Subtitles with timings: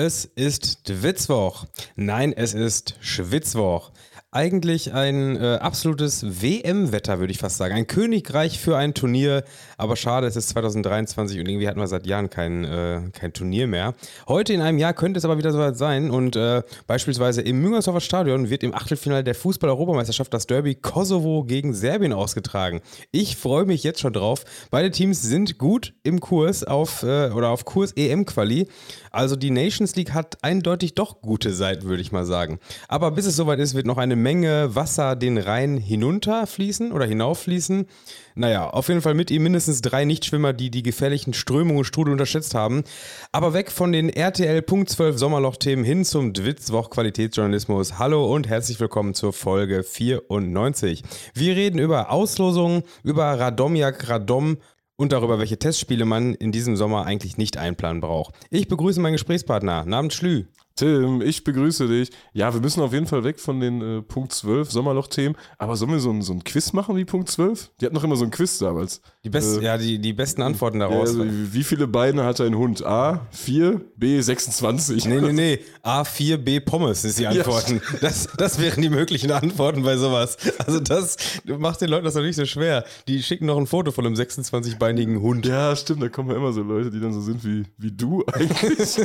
[0.00, 1.66] Es ist Dwitzwoch.
[1.96, 3.90] Nein, es ist Schwitzwoch.
[4.30, 7.74] Eigentlich ein äh, absolutes WM-Wetter, würde ich fast sagen.
[7.74, 9.42] Ein Königreich für ein Turnier.
[9.78, 13.66] Aber schade, es ist 2023 und irgendwie hatten wir seit Jahren kein, äh, kein Turnier
[13.66, 13.94] mehr.
[14.28, 16.10] Heute in einem Jahr könnte es aber wieder soweit sein.
[16.10, 21.72] Und äh, beispielsweise im Müngersdorfer Stadion wird im Achtelfinale der Fußball-Europameisterschaft das Derby Kosovo gegen
[21.72, 22.82] Serbien ausgetragen.
[23.10, 24.44] Ich freue mich jetzt schon drauf.
[24.70, 28.68] Beide Teams sind gut im Kurs auf äh, oder auf Kurs EM-Quali.
[29.10, 32.58] Also die Nations League hat eindeutig doch gute Seiten, würde ich mal sagen.
[32.88, 37.86] Aber bis es soweit ist, wird noch eine Menge Wasser den Rhein hinunterfließen oder hinauffließen.
[38.34, 42.12] Naja, auf jeden Fall mit ihm mindestens drei Nichtschwimmer, die die gefährlichen Strömungen und Strudel
[42.12, 42.84] unterschätzt haben.
[43.32, 47.98] Aber weg von den RTL Punkt 12 Sommerloch-Themen hin zum Dwitzwoch Qualitätsjournalismus.
[47.98, 51.04] Hallo und herzlich willkommen zur Folge 94.
[51.32, 54.58] Wir reden über Auslosungen, über Radomjak Radom
[54.96, 58.34] und darüber, welche Testspiele man in diesem Sommer eigentlich nicht einplanen braucht.
[58.50, 60.44] Ich begrüße meinen Gesprächspartner, Namens Schlü.
[60.78, 62.10] Tim, ich begrüße dich.
[62.32, 65.36] Ja, wir müssen auf jeden Fall weg von den äh, Punkt 12 Sommerloch-Themen.
[65.58, 67.72] Aber sollen wir so ein, so ein Quiz machen wie Punkt 12?
[67.80, 69.00] Die hatten noch immer so ein Quiz damals.
[69.24, 71.08] Die best, äh, ja, die, die besten Antworten daraus.
[71.08, 72.84] Also, wie viele Beine hat ein Hund?
[72.86, 75.06] A, 4, B, 26.
[75.06, 75.58] Nee, nee, nee.
[75.82, 77.82] A, 4, B, Pommes ist die Antworten.
[77.94, 77.98] Ja.
[78.00, 80.36] Das, das wären die möglichen Antworten bei sowas.
[80.64, 82.84] Also das macht den Leuten das doch nicht so schwer.
[83.08, 85.44] Die schicken noch ein Foto von einem 26-beinigen Hund.
[85.44, 86.02] Ja, stimmt.
[86.04, 89.00] Da kommen ja immer so Leute, die dann so sind wie, wie du eigentlich.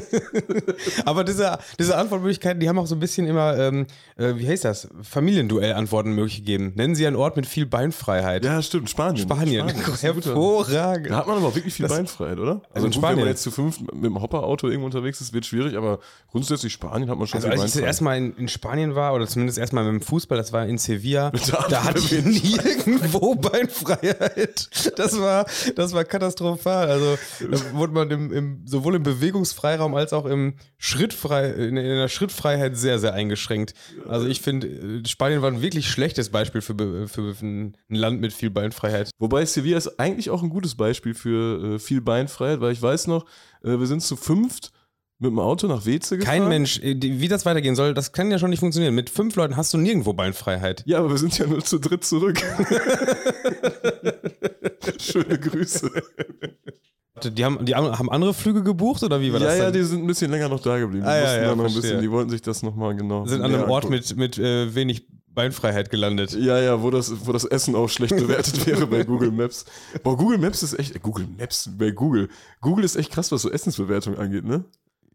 [1.06, 4.66] Aber dieser diese Antwortmöglichkeiten, die haben auch so ein bisschen immer, ähm, äh, wie heißt
[4.66, 6.74] das, Familienduell-Antworten möglich gegeben.
[6.76, 8.46] Nennen Sie einen Ort mit viel Beinfreiheit.
[8.46, 9.24] Ja, stimmt, Spanien.
[9.24, 9.98] Spanien, Spanien.
[10.02, 11.10] hervorragend.
[11.10, 12.52] Da hat man aber wirklich viel das, Beinfreiheit, oder?
[12.52, 13.18] Also, also in gut, Spanien.
[13.18, 16.00] wenn man jetzt zu fünf mit dem Hopperauto irgendwo unterwegs ist, wird schwierig, aber
[16.32, 17.64] grundsätzlich Spanien hat man schon also viel als Beinfreiheit.
[17.64, 20.66] Als ich erstmal in, in Spanien war, oder zumindest erstmal mit dem Fußball, das war
[20.66, 24.70] in Sevilla, da, da hatte ich nirgendwo Beinfreiheit.
[24.98, 26.90] Das war, das war katastrophal.
[26.90, 32.08] Also da wurde man im, im, sowohl im Bewegungsfreiraum als auch im Schrittfrei in, der
[32.08, 33.74] Schrittfreiheit sehr, sehr eingeschränkt.
[34.08, 38.34] Also ich finde, äh, Spanien war ein wirklich schlechtes Beispiel für, für ein Land mit
[38.34, 39.12] viel Beinfreiheit.
[39.20, 43.08] Wobei Sevilla ist eigentlich auch ein gutes Beispiel für äh, viel Beinfreiheit, weil ich weiß
[43.08, 43.26] noch,
[43.64, 44.72] äh, wir sind zu fünft
[45.20, 46.40] mit dem Auto nach Weze gefahren.
[46.40, 48.94] Kein Mensch, äh, wie das weitergehen soll, das kann ja schon nicht funktionieren.
[48.94, 50.84] Mit fünf Leuten hast du nirgendwo Beinfreiheit.
[50.86, 52.40] Ja, aber wir sind ja nur zu dritt zurück.
[55.00, 55.90] Schöne Grüße.
[57.22, 59.58] Die haben, die haben andere Flüge gebucht oder wie war ja, das?
[59.58, 61.04] Ja, ja, die sind ein bisschen länger noch da geblieben.
[61.04, 63.26] Die, ah, ja, ja, noch ein bisschen, die wollten sich das nochmal genau.
[63.28, 66.34] Sind an einem Ort mit, mit äh, wenig Beinfreiheit gelandet.
[66.34, 69.66] Ja, ja, wo das, wo das Essen auch schlecht bewertet wäre bei Google Maps.
[70.04, 71.02] Boah, Google Maps ist echt.
[71.02, 72.30] Google Maps bei Google.
[72.62, 74.66] Google ist echt krass, was so Essensbewertung angeht, ne?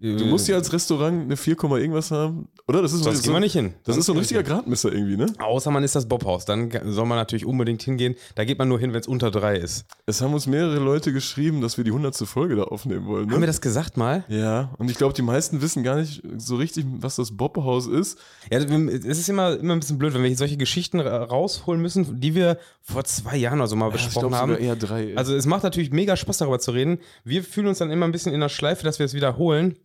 [0.00, 2.48] Du musst ja als Restaurant eine 4, irgendwas haben.
[2.68, 2.82] Oder?
[2.82, 3.74] Das ist das so, nicht hin.
[3.84, 5.26] Das, das ist so ein richtiger Gradmesser irgendwie, ne?
[5.38, 6.44] Außer man ist das Bobhaus.
[6.44, 8.14] Dann soll man natürlich unbedingt hingehen.
[8.36, 9.86] Da geht man nur hin, wenn es unter 3 ist.
[10.06, 12.16] Es haben uns mehrere Leute geschrieben, dass wir die 100.
[12.28, 13.26] Folge da aufnehmen wollen.
[13.26, 13.32] Ne?
[13.32, 14.24] Haben wir das gesagt mal?
[14.28, 14.70] Ja.
[14.78, 18.18] Und ich glaube, die meisten wissen gar nicht so richtig, was das Bobhaus ist.
[18.50, 22.34] Ja, es ist immer, immer ein bisschen blöd, wenn wir solche Geschichten rausholen müssen, die
[22.36, 24.56] wir vor zwei Jahren oder so mal ja, besprochen glaub, haben.
[24.56, 25.16] Eher drei.
[25.16, 26.98] Also es macht natürlich mega Spaß darüber zu reden.
[27.24, 29.76] Wir fühlen uns dann immer ein bisschen in der Schleife, dass wir es wiederholen.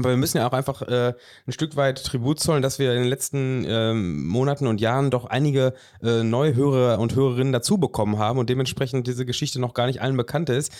[0.00, 1.14] Aber wir müssen ja auch einfach äh,
[1.46, 5.24] ein Stück weit Tribut zollen, dass wir in den letzten ähm, Monaten und Jahren doch
[5.24, 9.86] einige äh, neue Hörer und Hörerinnen dazu bekommen haben und dementsprechend diese Geschichte noch gar
[9.86, 10.72] nicht allen bekannt ist.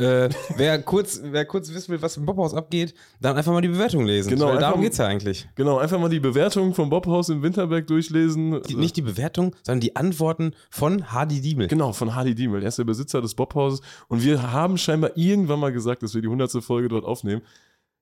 [0.00, 3.68] Äh, wer, kurz, wer kurz wissen will, was im Bobhaus abgeht, dann einfach mal die
[3.68, 4.30] Bewertung lesen.
[4.30, 5.48] Genau, Weil darum geht es ja eigentlich.
[5.56, 8.62] Genau, einfach mal die Bewertung vom Bobhaus im Winterberg durchlesen.
[8.68, 11.66] Die, nicht die Bewertung, sondern die Antworten von Hardy Diemel.
[11.66, 12.62] Genau, von Hardy Diemel.
[12.62, 13.80] Er ist der Besitzer des Bobhauses.
[14.06, 16.62] Und wir haben scheinbar irgendwann mal gesagt, dass wir die 100.
[16.62, 17.42] Folge dort aufnehmen.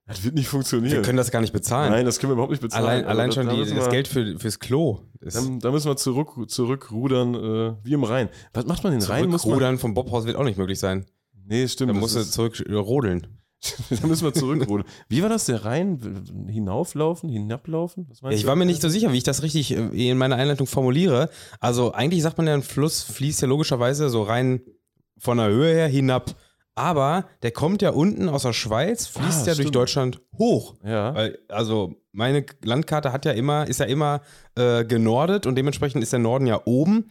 [0.06, 0.92] Das wird nicht funktionieren.
[0.92, 1.90] Wir können das gar nicht bezahlen.
[1.90, 2.84] Nein, das können wir überhaupt nicht bezahlen.
[2.84, 5.00] Allein, allein schon die, das Geld für, fürs Klo.
[5.20, 8.28] Da müssen wir zurück, zurückrudern, äh, wie im Rhein.
[8.52, 9.34] Was macht man in Rhein?
[9.34, 11.06] Rudern vom Bobhaus wird auch nicht möglich sein.
[11.44, 11.90] Nee, stimmt.
[11.90, 13.26] Da musst du zurück rodeln.
[14.00, 14.88] da müssen wir zurückrodeln.
[15.08, 15.98] Wie war das, der Rhein?
[16.48, 18.08] Hinauflaufen, hinablaufen?
[18.22, 20.68] Ja, ich war mir nicht so sicher, wie ich das richtig äh, in meiner Einleitung
[20.68, 21.30] formuliere.
[21.58, 24.60] Also eigentlich sagt man ja, ein Fluss fließt ja logischerweise so rein
[25.18, 26.36] von der Höhe her hinab.
[26.76, 29.58] Aber der kommt ja unten aus der Schweiz, fließt ah, ja stimmt.
[29.58, 30.74] durch Deutschland hoch.
[30.84, 31.14] Ja.
[31.14, 34.20] Weil, also meine Landkarte hat ja immer, ist ja immer
[34.56, 37.10] äh, genordet und dementsprechend ist der Norden ja oben.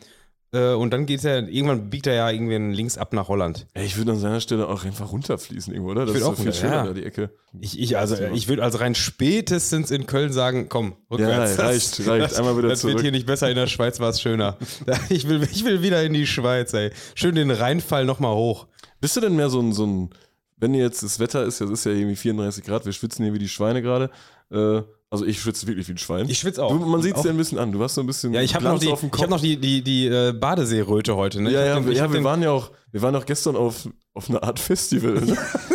[0.54, 3.68] Äh, und dann geht es ja, irgendwann biegt er ja irgendwie links ab nach Holland.
[3.74, 6.06] Ey, ich würde an seiner Stelle auch einfach runterfließen irgendwo, oder?
[6.06, 6.84] Das ist auch so viel schöner ja.
[6.86, 7.32] da die Ecke.
[7.60, 11.58] Ich, ich also, ich würde also rein spätestens in Köln sagen, komm, rückwärts.
[11.58, 12.36] Ja, reicht, das, reicht.
[12.36, 12.94] Einmal wieder das zurück.
[12.94, 14.58] Das wird hier nicht besser, in der Schweiz war es schöner.
[15.10, 16.92] ich, will, ich will wieder in die Schweiz, ey.
[17.16, 18.68] Schön den Rheinfall nochmal hoch.
[19.06, 20.10] Bist du denn mehr so ein, so ein,
[20.58, 23.38] wenn jetzt das Wetter ist, es ist ja irgendwie 34 Grad, wir schwitzen hier wie
[23.38, 24.10] die Schweine gerade.
[24.52, 24.82] Äh,
[25.12, 26.28] also ich schwitze wirklich wie ein Schwein.
[26.28, 26.72] Ich schwitze auch.
[26.72, 27.72] Du, man sieht es dir ein bisschen an.
[27.72, 29.84] Du hast so ein bisschen Ja, ich habe noch die, ich hab noch die, die,
[29.84, 31.40] die äh, Badeseeröte heute.
[31.40, 31.52] Ne?
[31.52, 34.42] Ja, ja, den, ja wir, waren ja auch, wir waren auch gestern auf, auf einer
[34.42, 35.22] Art Festival.
[35.22, 35.38] Ne?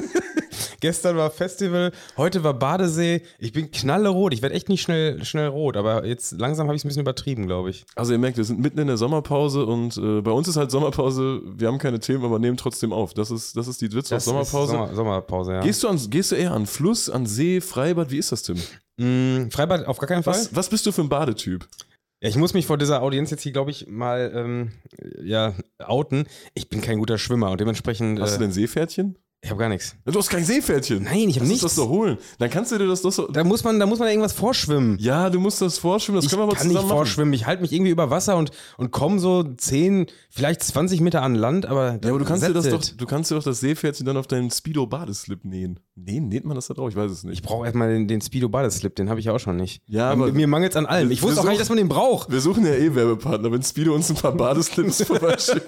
[0.80, 3.22] Gestern war Festival, heute war Badesee.
[3.38, 4.32] Ich bin knallerot.
[4.32, 7.02] Ich werde echt nicht schnell, schnell rot, aber jetzt langsam habe ich es ein bisschen
[7.02, 7.84] übertrieben, glaube ich.
[7.94, 10.70] Also ihr merkt, wir sind mitten in der Sommerpause und äh, bei uns ist halt
[10.70, 11.42] Sommerpause.
[11.44, 13.14] Wir haben keine Themen, aber nehmen trotzdem auf.
[13.14, 14.72] Das ist, das ist die Witz auf Sommerpause.
[14.72, 15.60] Sommer, Sommerpause, ja.
[15.60, 18.10] Gehst du, an, gehst du eher an Fluss, an See, Freibad?
[18.10, 18.56] Wie ist das, Tim?
[18.96, 20.34] Mm, Freibad auf gar keinen Fall.
[20.34, 21.66] Was, was bist du für ein Badetyp?
[22.22, 24.72] Ja, ich muss mich vor dieser Audienz jetzt hier, glaube ich, mal ähm,
[25.22, 26.26] ja, outen.
[26.54, 28.20] Ich bin kein guter Schwimmer und dementsprechend.
[28.20, 29.16] Hast äh, du denn Seepferdchen?
[29.42, 29.94] Ich habe gar nichts.
[30.04, 31.02] Du hast kein Seepferdchen.
[31.02, 31.62] Nein, ich habe nichts.
[31.64, 32.18] uns das doch holen.
[32.38, 33.26] Dann kannst du dir das doch so.
[33.26, 34.98] Da muss man, da muss man irgendwas vorschwimmen.
[35.00, 36.16] Ja, du musst das vorschwimmen.
[36.16, 37.32] Das ich können wir mal kann zusammen nicht vorschwimmen.
[37.32, 41.34] Ich halte mich irgendwie über Wasser und, und komme so 10, vielleicht 20 Meter an
[41.34, 41.98] Land, aber.
[42.04, 44.26] Ja, aber du kannst dir das doch, du kannst dir doch das Seepferdchen dann auf
[44.26, 45.80] deinen Speedo-Badeslip nähen.
[45.96, 46.28] Nähen?
[46.28, 46.90] Näht man das da drauf?
[46.90, 47.34] Ich weiß es nicht.
[47.40, 49.82] Ich brauche erstmal den, den Speedo-Badeslip, den habe ich auch schon nicht.
[49.86, 51.10] Ja, aber- Mir mangelt es an allem.
[51.10, 52.30] Ich wusste auch gar nicht, suchen- dass man den braucht.
[52.30, 53.50] Wir suchen ja eh Werbepartner.
[53.50, 55.66] Wenn Speedo uns ein paar Badeslips vorbeischickt.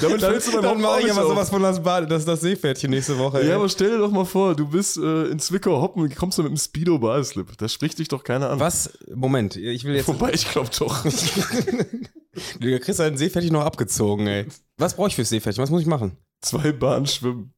[0.00, 2.40] Damit Dann, fällst du beim dann mache ich aber sowas von das, Bade, das, das
[2.40, 3.40] Seepferdchen nächste Woche.
[3.40, 3.48] ey.
[3.48, 6.38] Ja, aber stell dir doch mal vor, du bist äh, in Zwickau hoppen und kommst
[6.38, 7.58] du mit einem Speedo-Badeslip.
[7.58, 8.60] Da spricht dich doch keiner an.
[8.60, 8.96] Was?
[9.12, 10.06] Moment, ich will jetzt.
[10.06, 11.04] Wobei, ich glaube doch.
[12.60, 14.46] Du kriegst dein Seepferdchen noch abgezogen, ey.
[14.76, 15.60] Was brauche ich fürs Seepferdchen?
[15.62, 16.16] Was muss ich machen?
[16.40, 17.52] Zwei Bahnen schwimmen.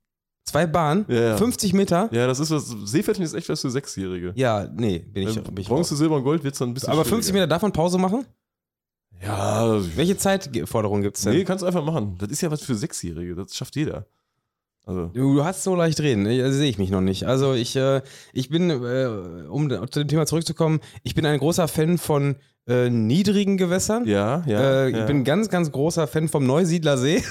[0.46, 1.04] Zwei Bahnen?
[1.08, 1.36] Ja, ja.
[1.36, 2.08] 50 Meter?
[2.12, 2.66] Ja, das ist was.
[2.84, 4.32] Seepferdchen ist echt was für Sechsjährige.
[4.36, 6.74] Ja, nee, bin ich, Ähm, bin ich Bronze, Silber und Gold wird es dann ein
[6.74, 7.42] bisschen Aber 50 schwieriger.
[7.42, 8.24] Meter darf man Pause machen?
[9.22, 11.34] Ja, Welche Zeitforderung gibt es denn?
[11.34, 12.16] nee, kannst du einfach machen.
[12.18, 13.34] Das ist ja was für Sechsjährige.
[13.34, 14.06] Das schafft jeder.
[14.90, 15.06] Also.
[15.14, 16.42] Du, hast so leicht reden, ne?
[16.42, 17.24] also sehe ich mich noch nicht.
[17.24, 18.02] Also ich, äh,
[18.32, 19.06] ich bin, äh,
[19.48, 22.34] um zu dem Thema zurückzukommen, ich bin ein großer Fan von
[22.66, 24.04] äh, niedrigen Gewässern.
[24.04, 24.60] Ja, ja.
[24.60, 25.06] äh, ich ja.
[25.06, 27.22] bin ein ganz, ganz großer Fan vom Neusiedler See.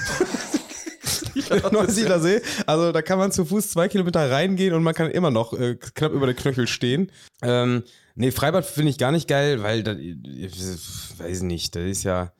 [1.74, 2.42] Neusiedler See.
[2.66, 5.76] Also da kann man zu Fuß zwei Kilometer reingehen und man kann immer noch äh,
[5.76, 7.12] knapp über den Knöchel stehen.
[7.42, 7.84] Ähm,
[8.16, 10.54] nee, Freibad finde ich gar nicht geil, weil da, ich
[11.20, 12.32] weiß nicht, das ist ja,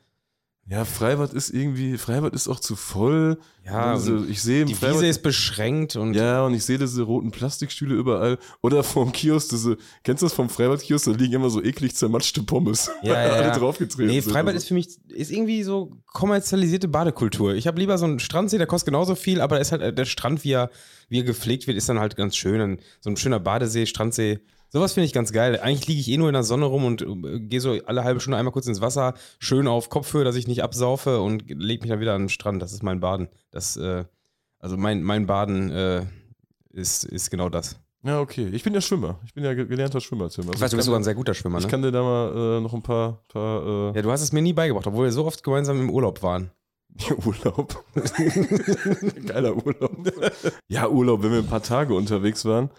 [0.70, 3.38] Ja, Freibad ist irgendwie, Freibad ist auch zu voll.
[3.66, 7.02] ja, also, ich sehe die Freibad, Wiese ist beschränkt und ja, und ich sehe diese
[7.02, 8.38] roten Plastikstühle überall.
[8.62, 11.06] Oder vorm Kiosk, diese, kennst du das vom Freibad-Kiosk?
[11.06, 12.88] Da liegen immer so eklig zermatschte Pommes.
[13.02, 13.58] Ja, weil ja, alle ja.
[13.58, 14.22] draufgetreten Nee.
[14.22, 17.54] Freibad Also, ist für mich ist irgendwie so kommerzialisierte Badekultur.
[17.54, 20.44] Ich habe lieber so einen Strandsee, der kostet genauso viel, aber ist halt der Strand,
[20.44, 20.70] wie er,
[21.08, 22.60] wie er gepflegt wird, ist dann halt ganz schön.
[22.60, 24.38] Ein- So ein schöner Badesee, Strandsee.
[24.72, 25.58] Sowas finde ich ganz geil.
[25.60, 28.20] Eigentlich liege ich eh nur in der Sonne rum und äh, gehe so alle halbe
[28.20, 31.90] Stunde einmal kurz ins Wasser, schön auf Kopfhöhe, dass ich nicht absaufe und lege mich
[31.90, 32.62] dann wieder an den Strand.
[32.62, 33.28] Das ist mein Baden.
[33.50, 34.04] Das, äh,
[34.58, 36.06] also mein, mein Baden äh,
[36.72, 37.78] ist, ist genau das.
[38.02, 38.48] Ja, okay.
[38.52, 39.18] Ich bin ja Schwimmer.
[39.26, 40.24] Ich bin ja ge- gelernter Schwimmer.
[40.24, 41.70] Also Ich weiß, du bist sogar ein sehr guter Schwimmer, Ich ne?
[41.70, 44.40] kann dir da mal äh, noch ein paar, paar äh, Ja, du hast es mir
[44.40, 46.50] nie beigebracht, obwohl wir so oft gemeinsam im Urlaub waren.
[47.26, 47.84] Urlaub.
[49.26, 49.96] Geiler Urlaub.
[50.68, 52.70] ja, Urlaub, wenn wir ein paar Tage unterwegs waren,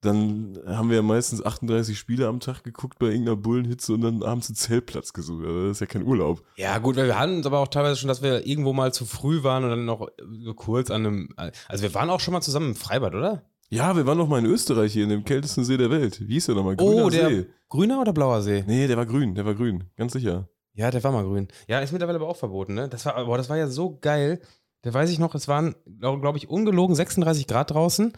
[0.00, 4.22] dann haben wir ja meistens 38 Spiele am Tag geguckt bei irgendeiner Bullenhitze und dann
[4.22, 5.44] abends einen Zeltplatz gesucht.
[5.44, 6.42] Also das ist ja kein Urlaub.
[6.56, 9.04] Ja, gut, weil wir hatten es aber auch teilweise schon, dass wir irgendwo mal zu
[9.04, 10.08] früh waren und dann noch
[10.56, 11.28] kurz an einem.
[11.68, 13.44] Also, wir waren auch schon mal zusammen im Freibad, oder?
[13.68, 16.26] Ja, wir waren noch mal in Österreich hier, in dem kältesten See der Welt.
[16.26, 16.76] Wie hieß der nochmal?
[16.76, 17.46] Grüner oh, der See.
[17.68, 18.64] grüner oder blauer See?
[18.66, 20.48] Nee, der war grün, der war grün, ganz sicher.
[20.72, 21.48] Ja, der war mal grün.
[21.68, 22.88] Ja, ist mittlerweile aber auch verboten, ne?
[22.88, 24.40] Das war, boah, das war ja so geil.
[24.82, 28.12] Da weiß ich noch, es waren, glaube glaub ich, ungelogen 36 Grad draußen.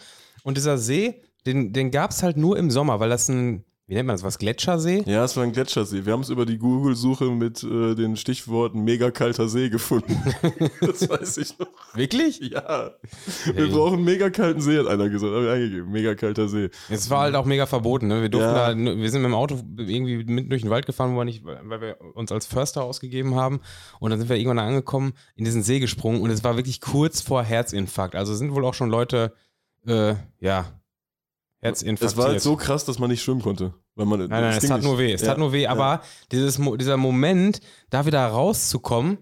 [0.44, 3.94] Und dieser See, den, den gab es halt nur im Sommer, weil das ein, wie
[3.94, 5.02] nennt man das, was, Gletschersee?
[5.06, 6.06] Ja, es war ein Gletschersee.
[6.06, 10.16] Wir haben es über die Google-Suche mit äh, den Stichworten mega kalter See gefunden.
[10.80, 11.66] das weiß ich noch.
[11.92, 12.38] Wirklich?
[12.40, 12.92] Ja.
[13.44, 13.66] Wir Hey.
[13.68, 15.32] brauchen mega kalten See, hat einer gesagt.
[15.34, 15.90] Haben wir eingegeben.
[15.90, 16.70] Mega kalter See.
[16.88, 18.22] Es war halt auch mega verboten, ne?
[18.22, 18.72] Wir durften Ja.
[18.72, 21.44] da, wir sind mit dem Auto irgendwie mitten durch den Wald gefahren, wo wir nicht,
[21.44, 23.60] weil wir uns als Förster ausgegeben haben.
[23.98, 27.20] Und dann sind wir irgendwann angekommen, in diesen See gesprungen und es war wirklich kurz
[27.20, 28.14] vor Herzinfarkt.
[28.14, 29.34] Also sind wohl auch schon Leute,
[29.86, 30.66] äh, ja,
[31.62, 32.10] Herzinfarktiert.
[32.10, 33.72] Es war halt so krass, dass man nicht schwimmen konnte.
[33.94, 35.12] Weil man, Nein, nein, es tat nur weh.
[35.12, 35.28] Es ja.
[35.28, 36.02] tat nur weh, aber
[36.32, 39.18] dieses, Mo- dieser Moment, da wieder rauszukommen,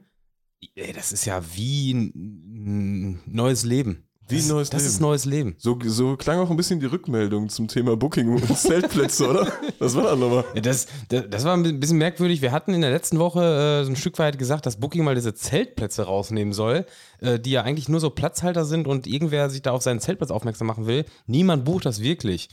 [0.75, 4.07] ey, das ist ja wie ein neues Leben.
[4.31, 4.93] Wie das, neues Das Leben.
[4.93, 5.55] ist neues Leben.
[5.59, 9.47] So, so klang auch ein bisschen die Rückmeldung zum Thema Booking und Zeltplätze, oder?
[9.79, 10.45] Was war das nochmal?
[10.55, 12.43] Ja, Das, das, das war ein bisschen merkwürdig.
[12.43, 15.15] Wir hatten in der letzten Woche äh, so ein Stück weit gesagt, dass Booking mal
[15.15, 16.87] diese Zeltplätze rausnehmen soll,
[17.21, 20.31] äh, die ja eigentlich nur so Platzhalter sind und irgendwer sich da auf seinen Zeltplatz
[20.31, 21.05] aufmerksam machen will.
[21.27, 22.49] Niemand bucht das wirklich.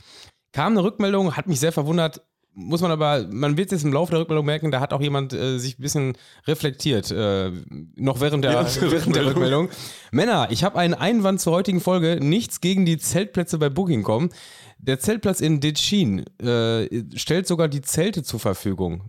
[0.52, 2.22] Kam eine Rückmeldung, hat mich sehr verwundert.
[2.60, 5.32] Muss man aber, man wird jetzt im Laufe der Rückmeldung merken, da hat auch jemand
[5.32, 7.52] äh, sich ein bisschen reflektiert, äh,
[7.94, 9.68] noch während der, Während der während der Rückmeldung.
[10.10, 12.18] Männer, ich habe einen Einwand zur heutigen Folge.
[12.20, 14.30] Nichts gegen die Zeltplätze bei Booking.com.
[14.78, 19.04] Der Zeltplatz in Ditchin äh, stellt sogar die Zelte zur Verfügung.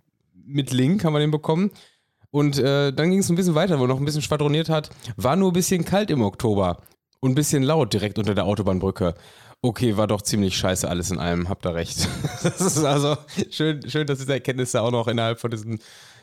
[0.46, 1.72] Mit Link haben wir den bekommen.
[2.29, 4.91] Und äh, dann ging es ein bisschen weiter, wo er noch ein bisschen schwadroniert hat.
[5.18, 6.84] War nur ein bisschen kalt im Oktober
[7.20, 9.15] und ein bisschen laut direkt unter der Autobahnbrücke.
[9.61, 12.07] Okay, war doch ziemlich scheiße alles in allem, habt ihr recht.
[12.43, 13.17] Das ist also
[13.51, 15.79] schön, schön, dass diese Erkenntnis da auch noch innerhalb von diesen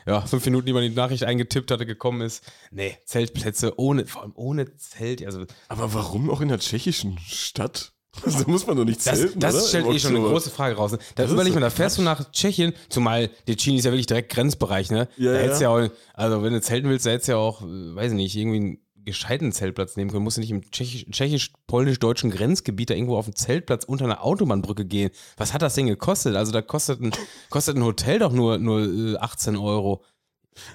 [0.07, 2.43] ja, fünf Minuten, die man die Nachricht eingetippt hatte, gekommen ist.
[2.71, 5.23] Nee, Zeltplätze ohne, vor allem ohne Zelt.
[5.23, 7.91] Also, Aber warum auch in der tschechischen Stadt?
[8.25, 9.67] Also, da muss man doch nicht Das, zelten, das oder?
[9.67, 10.89] stellt eh schon eine große Frage raus.
[10.89, 14.07] Da Das ist überleg mal, da fährst du nach Tschechien, zumal Tschechien ist ja wirklich
[14.07, 15.07] direkt Grenzbereich, ne?
[15.17, 15.43] Ja, da ja.
[15.43, 17.65] hättest du ja auch, also wenn du zelten willst, da hättest du ja auch, äh,
[17.67, 20.23] weiß ich nicht, irgendwie gescheiten Zeltplatz nehmen können.
[20.23, 24.85] Musst du nicht im tschechisch- tschechisch-polnisch-deutschen Grenzgebiet da irgendwo auf dem Zeltplatz unter einer Autobahnbrücke
[24.85, 25.09] gehen.
[25.37, 26.35] Was hat das denn gekostet?
[26.35, 27.11] Also da kostet ein,
[27.49, 30.03] kostet ein Hotel doch nur, nur äh, 18 Euro.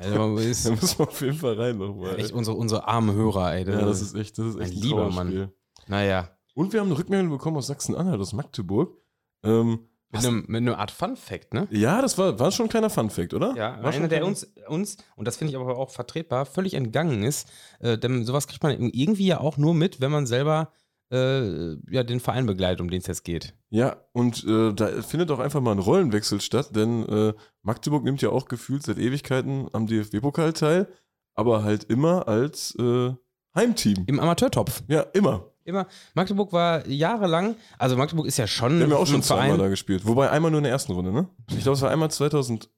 [0.01, 2.19] Also, ist Da muss man auf jeden Fall rein nochmal.
[2.19, 3.69] echt unsere, unsere armen Hörer, ey.
[3.69, 5.53] Ja, das ist echt, das ist echt ein lieber Trauerspiel.
[5.87, 6.31] naja.
[6.55, 8.97] Und wir haben eine Rückmeldung bekommen aus Sachsen-Anhalt, aus Magdeburg.
[9.45, 11.67] Ähm, Mit einem, mit einer Art Fun-Fact, ne?
[11.71, 13.55] ja, das war, war schon ein kleiner Fun-Fact, oder?
[13.57, 17.23] Ja, war einer, der uns, uns, und das finde ich aber auch vertretbar, völlig entgangen
[17.23, 17.51] ist.
[17.81, 20.71] Äh, denn sowas kriegt man irgendwie ja auch nur mit, wenn man selber
[21.13, 23.55] äh, ja, den Verein begleitet, um den es jetzt geht.
[23.71, 28.23] Ja, und äh, da findet auch einfach mal ein Rollenwechsel statt, denn äh, Magdeburg nimmt
[28.23, 30.89] ja auch gefühlt seit Ewigkeiten am DFB-Pokal teil,
[31.35, 33.13] aber halt immer als äh,
[33.55, 34.05] Heimteam.
[34.07, 34.83] Im Amateurtopf.
[34.89, 35.52] Ja, immer.
[35.65, 35.87] Immer.
[36.15, 39.69] Magdeburg war jahrelang, also Magdeburg ist ja schon Wir haben ja auch schon zweimal da
[39.69, 40.05] gespielt.
[40.07, 41.29] Wobei einmal nur in der ersten Runde, ne?
[41.51, 42.69] Ich glaube, es war einmal 2008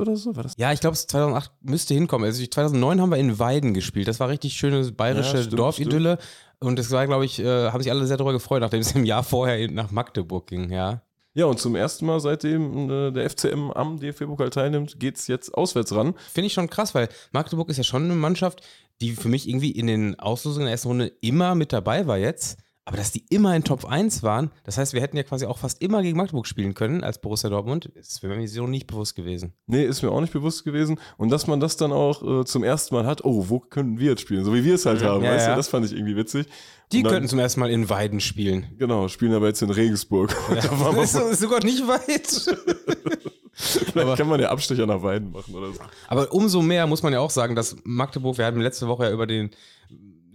[0.00, 0.52] oder so, war das?
[0.56, 2.26] Ja, ich glaube, 2008 müsste hinkommen.
[2.26, 4.08] Also 2009 haben wir in Weiden gespielt.
[4.08, 6.18] Das war richtig schöne bayerische Ja, stimmt, Dorfidylle.
[6.60, 9.04] Und das war, glaube ich, äh, haben sich alle sehr darüber gefreut, nachdem es im
[9.04, 11.02] Jahr vorher nach Magdeburg ging, ja.
[11.36, 15.92] Ja, und zum ersten Mal, seitdem äh, der FCM am DFB-Pokal teilnimmt, geht's jetzt auswärts
[15.92, 16.14] ran.
[16.32, 18.62] Finde ich schon krass, weil Magdeburg ist ja schon eine Mannschaft,
[19.00, 22.58] die für mich irgendwie in den Auslosungen der ersten Runde immer mit dabei war jetzt.
[22.86, 25.56] Aber dass die immer in Top 1 waren, das heißt, wir hätten ja quasi auch
[25.56, 29.54] fast immer gegen Magdeburg spielen können als Borussia Dortmund, ist mir so nicht bewusst gewesen.
[29.66, 31.00] Nee, ist mir auch nicht bewusst gewesen.
[31.16, 34.10] Und dass man das dann auch äh, zum ersten Mal hat, oh, wo können wir
[34.10, 34.44] jetzt spielen?
[34.44, 35.52] So wie wir es halt haben, Ja, weißt ja.
[35.54, 35.56] du?
[35.56, 36.46] Das fand ich irgendwie witzig.
[36.92, 38.66] Die dann- könnten zum ersten Mal in Weiden spielen.
[38.78, 40.36] Genau, spielen aber jetzt in Regensburg.
[40.50, 42.58] wir Das ist, ist sogar nicht weit.
[43.54, 45.80] Vielleicht aber- kann man ja Abstecher nach Weiden machen oder so.
[46.08, 49.10] Aber umso mehr muss man ja auch sagen, dass Magdeburg, wir hatten letzte Woche ja
[49.12, 49.50] über den,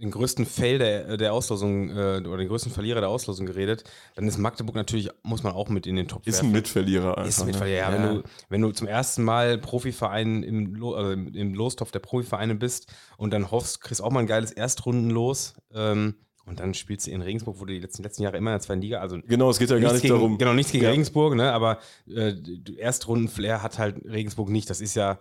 [0.00, 3.84] den größten Fail der, der Auslosung äh, oder den größten Verlierer der Auslosung geredet.
[4.14, 6.48] Dann ist Magdeburg natürlich, muss man auch mit in den Top Ist werfen.
[6.48, 7.28] ein Mitverlierer einfach.
[7.28, 7.76] Ist mit, ne?
[7.76, 11.98] ja, Wenn, du, wenn du zum ersten Mal Profiverein im, Lo also im Lostopf der
[11.98, 16.14] Profivereine bist und dann hoffst, kriegst auch mal ein geiles Erstrundenlos ähm,
[16.46, 18.60] und dann spielst du in Regensburg, wo du die letzten, letzten Jahre immer in der
[18.60, 20.38] zweiten Liga, also Genau, es geht ja gar nicht gegen, darum.
[20.38, 20.90] Genau, nichts gegen Ja.
[20.90, 21.52] Regensburg, ne?
[21.52, 21.78] aber
[22.08, 22.32] äh,
[22.78, 24.68] Erstrunden-Flair hat halt Regensburg nicht.
[24.70, 25.18] Das ist ja,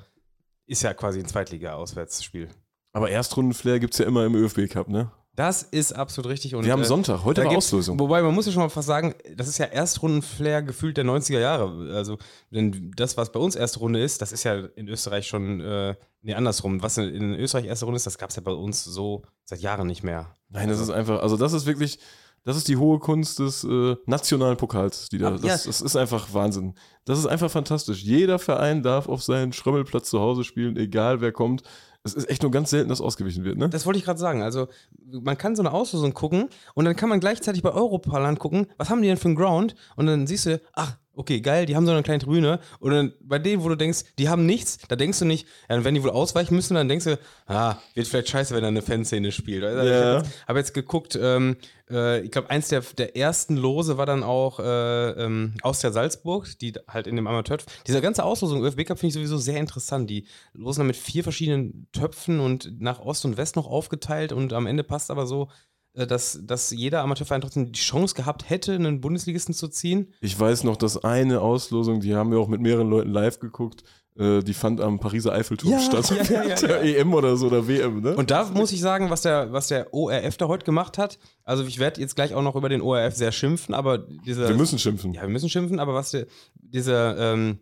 [0.66, 2.50] ist ja quasi ein Zweitliga-Auswärtsspiel.
[2.93, 5.12] Aber Erstrundenflair gibt es ja immer im ÖFB-Cup, ne?
[5.36, 6.53] Das ist absolut richtig.
[6.53, 7.98] Und, Wir haben äh, Sonntag, heute gibt's- Auslosung.
[7.98, 11.39] Wobei, man muss ja schon mal fast sagen, das ist ja Erstrunden-Flair gefühlt der 90er
[11.39, 11.93] Jahre.
[11.96, 12.17] Also,
[12.51, 15.96] denn das, was bei uns erste Runde ist, das ist ja in Österreich schon, äh,
[16.24, 16.84] nee, andersrum.
[16.84, 19.88] Was in Österreich erste Runde ist, das gab es ja bei uns so seit Jahren
[19.88, 20.36] nicht mehr.
[20.50, 22.00] Nein, das ist einfach, also das ist wirklich,
[22.43, 25.51] das ist die hohe Kunst des äh, nationalen Pokals, die da, das, ja.
[25.53, 26.74] das ist einfach Wahnsinn.
[27.05, 28.03] Das ist einfach fantastisch.
[28.03, 31.63] Jeder Verein darf auf seinen Schrömmelplatz zu Hause spielen, egal wer kommt.
[32.10, 33.70] Es ist echt nur ganz selten, dass ausgewichen wird, ne?
[33.70, 34.42] Das wollte ich gerade sagen.
[34.42, 34.68] Also,
[35.10, 38.89] man kann so eine Auslosung gucken und dann kann man gleichzeitig bei Europaland gucken, was
[38.89, 39.75] haben die denn für einen Ground?
[39.96, 42.60] Und dann siehst du, ach, okay, geil, die haben so eine kleine Tribüne.
[42.80, 45.84] Und dann bei denen, wo du denkst, die haben nichts, da denkst du nicht, ja,
[45.84, 48.82] werden die wohl ausweichen müssen, dann denkst du, ah, wird vielleicht scheiße, wenn da eine
[48.82, 49.64] Fanszene spielt.
[49.66, 50.00] Also, Ich Ja.
[50.00, 51.58] habe jetzt, hab jetzt geguckt, ähm,
[51.92, 56.48] äh, ich glaube, eins der, der ersten Lose war dann auch äh, ähm, Austria Salzburg,
[56.62, 57.58] die halt in dem Amateur.
[57.86, 60.10] Dieser ganze Auslosung ÖFB Cup finde ich sowieso sehr interessant.
[60.10, 64.54] Die losen dann mit vier verschiedenen Töpfen und nach Ost und West noch aufgeteilt und
[64.54, 65.50] am Ende passt aber so,
[65.93, 70.13] dass, dass jeder Amateurverein trotzdem die Chance gehabt hätte, einen Bundesligisten zu ziehen.
[70.22, 73.84] Ich weiß noch, dass eine Auslosung, die haben wir auch mit mehreren Leuten live geguckt,
[74.17, 76.29] äh, die fand am Pariser Eiffelturm Ja, statt.
[76.29, 78.15] ja, ja, der EM oder so, oder WM, ne?
[78.15, 81.17] Und da muss ich sagen, was der, was der ORF da heute gemacht hat.
[81.43, 84.50] Also ich werde jetzt gleich auch noch über den ORF sehr schimpfen, aber dieser.
[84.50, 85.13] wir müssen schimpfen.
[85.13, 87.60] Ja, wir müssen schimpfen, aber was der, diese ähm,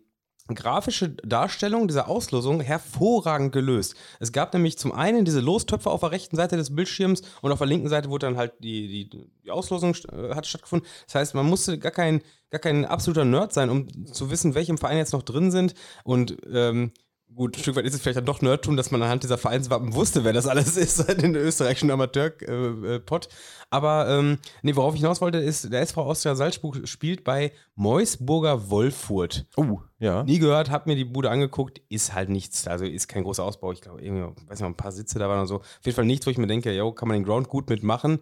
[0.54, 3.94] grafische Darstellung dieser Auslosung hervorragend gelöst.
[4.20, 7.58] Es gab nämlich zum einen diese Lostöpfe auf der rechten Seite des Bildschirms und auf
[7.58, 10.88] der linken Seite wurde dann halt die, die, die Auslosung äh, hat stattgefunden.
[11.06, 14.72] Das heißt, man musste gar kein, gar kein absoluter Nerd sein, um zu wissen, welche
[14.72, 15.74] im Verein jetzt noch drin sind
[16.04, 16.92] und ähm,
[17.34, 19.94] Gut, ein Stück weit ist es vielleicht dann doch Nerdtum, dass man anhand dieser Vereinswappen
[19.94, 23.28] wusste, wer das alles ist, den österreichischen Amateur-Pott.
[23.70, 28.70] Aber ähm, nee, worauf ich hinaus wollte, ist, der SV Austria Salzburg spielt bei Meusburger
[28.70, 29.46] Wolfurt.
[29.56, 30.22] Oh, ja.
[30.24, 33.72] Nie gehört, hab mir die Bude angeguckt, ist halt nichts, also ist kein großer Ausbau.
[33.72, 35.56] Ich glaube, irgendwie, weiß nicht, ein paar Sitze da waren oder so.
[35.56, 38.20] Auf jeden Fall nichts, wo ich mir denke, jo, kann man den Ground gut mitmachen,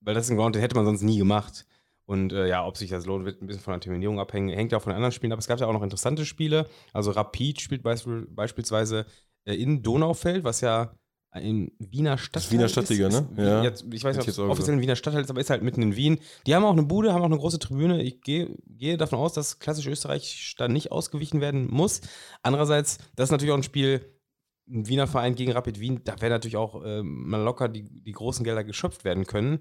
[0.00, 1.66] weil das ist ein Ground, den hätte man sonst nie gemacht.
[2.06, 4.48] Und äh, ja, ob sich das lohnt, wird ein bisschen von der Terminierung abhängen.
[4.48, 5.38] Hängt ja auch von den anderen Spielen ab.
[5.40, 6.68] Es gab ja auch noch interessante Spiele.
[6.92, 9.06] Also Rapid spielt beisp beispielsweise
[9.44, 10.94] äh, in Donaufeld, was ja
[11.40, 13.36] im Wiener Stadtteil Wiener Stadtliga, ist.
[13.36, 13.44] ne?
[13.44, 13.62] Ja.
[13.62, 15.82] Jetzt, ich weiß nicht, ob es offiziell ein Wiener Stadtteil ist, aber ist halt mitten
[15.82, 16.18] in Wien.
[16.46, 18.02] Die haben auch eine Bude, haben auch eine große Tribüne.
[18.02, 22.00] Ich gehe, gehe davon aus, dass klassisch Österreich da nicht ausgewichen werden muss.
[22.42, 24.00] Andererseits, das ist natürlich auch ein Spiel,
[24.68, 28.12] ein Wiener Verein gegen Rapid Wien, da wäre natürlich auch ähm, mal locker die, die
[28.12, 29.60] großen Gelder geschöpft werden können.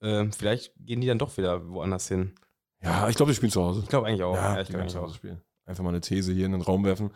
[0.00, 2.34] Ähm, vielleicht gehen die dann doch wieder woanders hin.
[2.82, 3.80] Ja, ich glaube, die spielen zu Hause.
[3.82, 4.34] Ich glaube eigentlich auch.
[4.34, 5.42] Ja, ich die glaube zu Hause spielen.
[5.64, 7.10] Einfach mal eine These hier in den Raum werfen.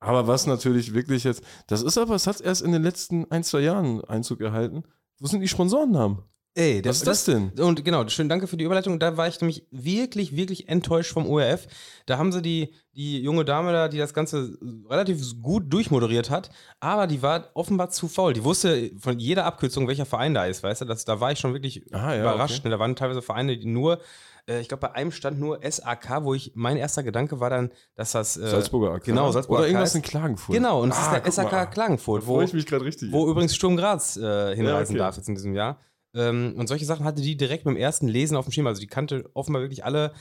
[0.00, 3.42] Aber was natürlich wirklich jetzt, das ist aber, es hat erst in den letzten ein,
[3.42, 4.84] zwei Jahren Einzug erhalten.
[5.18, 6.22] Wo sind die Sponsorennamen?
[6.54, 7.50] Ey, Was ist das denn?
[7.60, 8.98] Und genau, schön, danke für die Überleitung.
[8.98, 11.68] Da war ich nämlich wirklich, wirklich enttäuscht vom ORF.
[12.06, 14.58] Da haben sie die, die junge Dame da, die das Ganze
[14.90, 16.50] relativ gut durchmoderiert hat,
[16.80, 18.32] aber die war offenbar zu faul.
[18.32, 20.84] Die wusste von jeder Abkürzung, welcher Verein da ist, weißt du?
[20.86, 22.58] Das, da war ich schon wirklich Ah, ja, überrascht.
[22.58, 22.68] okay.
[22.68, 22.70] Ne?
[22.74, 24.00] Da waren teilweise Vereine, die nur,
[24.48, 27.70] äh, ich glaube, bei einem stand nur SAK, wo ich, mein erster Gedanke war dann,
[27.94, 28.36] dass das.
[28.36, 29.04] Äh, Salzburger AK.
[29.04, 30.56] Genau, Salzburger Oder irgendwas AK in Klagenfurt.
[30.56, 31.60] Genau, und das Ah, ist der guck mal.
[31.62, 33.12] SAK Klagenfurt, wo, ich mich gerade richtig.
[33.12, 34.98] wo übrigens Sturm Graz äh, hinreisen okay.
[34.98, 35.78] darf jetzt in diesem Jahr.
[36.14, 38.66] Ähm, und solche Sachen hatte die direkt beim ersten Lesen auf dem Schirm.
[38.66, 40.12] Also die kannte offenbar wirklich alle,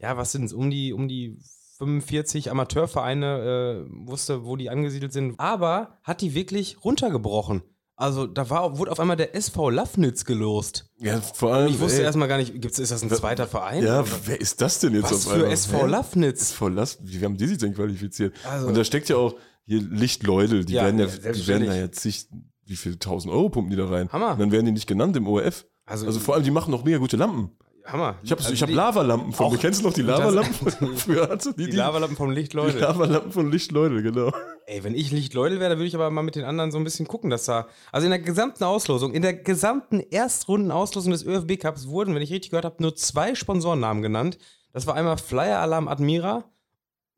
[0.00, 1.38] ja, was sind es, um die, um die
[1.78, 5.38] 45 Amateurvereine, äh, wusste, wo die angesiedelt sind.
[5.38, 7.62] Aber hat die wirklich runtergebrochen.
[7.96, 10.90] Also da war, wurde auf einmal der SV Lafnitz gelost.
[10.98, 11.68] ja, vor allem.
[11.70, 13.84] Ich wusste ey, erstmal gar nicht, gibt's, ist das ein zweiter Verein?
[13.84, 15.50] Ja, Oder wer ist das denn jetzt was auf für einmal?
[15.52, 15.86] SV Hä?
[15.90, 16.40] Lafnitz?
[16.52, 18.34] SV Lass, wie haben die sich denn qualifiziert?
[18.48, 19.34] Also- und da steckt ja auch
[19.66, 22.26] hier Lichtleudel, die Ja, werden ja, ja, die werden da jetzt zig,
[22.70, 24.08] wie viel tausend Euro pumpen die da rein?
[24.12, 24.32] Hammer.
[24.32, 25.66] Und dann werden die nicht genannt im ORF.
[25.86, 27.50] Also- Also, vor allem, die machen noch mega gute Lampen.
[27.84, 28.14] Hammer.
[28.22, 29.58] Ich habe Also ich hab die- Lavalampen von auch- mir.
[29.58, 30.52] Kennst du noch die Lavalampen
[30.96, 31.28] früher?
[31.28, 32.56] Hatte die, Die Lavalappen vom Licht, die.
[32.58, 34.30] Lavalampen von Lichtleudel, genau.
[34.66, 36.84] Ey, wenn ich Lichtleudel wäre, dann würde ich aber mal mit den anderen so ein
[36.84, 37.66] bisschen gucken, dass da.
[37.90, 42.30] Also in der gesamten Auslosung, in der gesamten Erstrundenauslosung des ÖFB Cups wurden, wenn ich
[42.32, 44.38] richtig gehört habe, nur zwei Sponsorennamen genannt.
[44.72, 46.44] Das war einmal Flyer Alarm Admira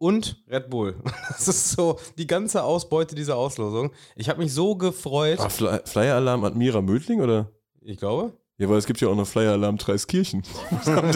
[0.03, 0.97] und Red Bull.
[1.29, 3.93] Das ist so die ganze Ausbeute dieser Auslosung.
[4.17, 5.39] Ich habe mich so gefreut.
[5.41, 7.51] Ah, Fly, Flyer Alarm Admira Mödling, oder?
[7.81, 8.33] Ich glaube.
[8.59, 10.43] Ja, weil es gibt ja auch noch Flyer Alarm Dreiskirchen.
[10.85, 11.13] da haben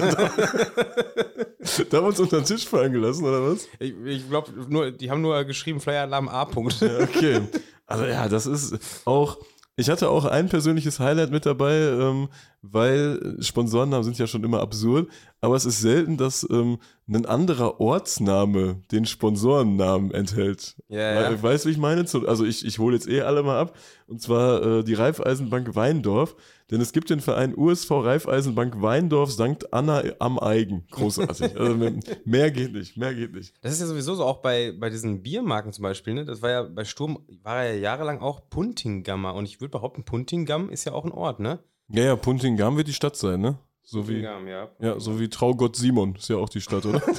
[1.90, 3.68] wir uns unter den Tisch fallen gelassen, oder was?
[3.80, 6.44] Ich, ich glaube, nur, die haben nur geschrieben Flyer Alarm A.
[6.44, 6.82] -Punkt.
[7.02, 7.42] Okay.
[7.86, 9.38] Also ja, das ist auch.
[9.76, 12.28] Ich hatte auch ein persönliches Highlight mit dabei, ähm,
[12.72, 15.08] weil Sponsorennamen sind ja schon immer absurd,
[15.40, 20.76] aber es ist selten, dass ähm, ein anderer Ortsname den Sponsorennamen enthält.
[20.88, 21.30] Ja, ja.
[21.30, 22.00] Weil- Weißt du, wie ich meine?
[22.26, 23.76] Also ich, ich hole jetzt eh alle mal ab.
[24.08, 26.36] Und zwar äh, die Raiffeisenbank Weindorf.
[26.70, 29.72] Denn es gibt den Verein USV Raiffeisenbank Weindorf St.
[29.72, 30.84] Anna am Eigen.
[30.90, 31.56] Großartig.
[31.56, 31.92] also mehr-
[32.24, 33.54] mehr geht nicht, mehr geht nicht.
[33.60, 36.24] Das ist ja sowieso so auch bei, bei diesen Biermarken zum Beispiel, ne?
[36.24, 39.34] Das war ja bei Sturm, war ja jahrelang auch Puntingammer.
[39.34, 41.60] Und ich würde behaupten, Puntingam ist ja auch ein Ort, ne?
[41.88, 43.58] Ja, ja, Puntingam wird die Stadt sein, ne?
[43.82, 44.68] So wie, Puntingam, ja.
[44.80, 46.16] ja, so wie Traugott Simon.
[46.16, 47.02] Ist ja auch die Stadt, oder?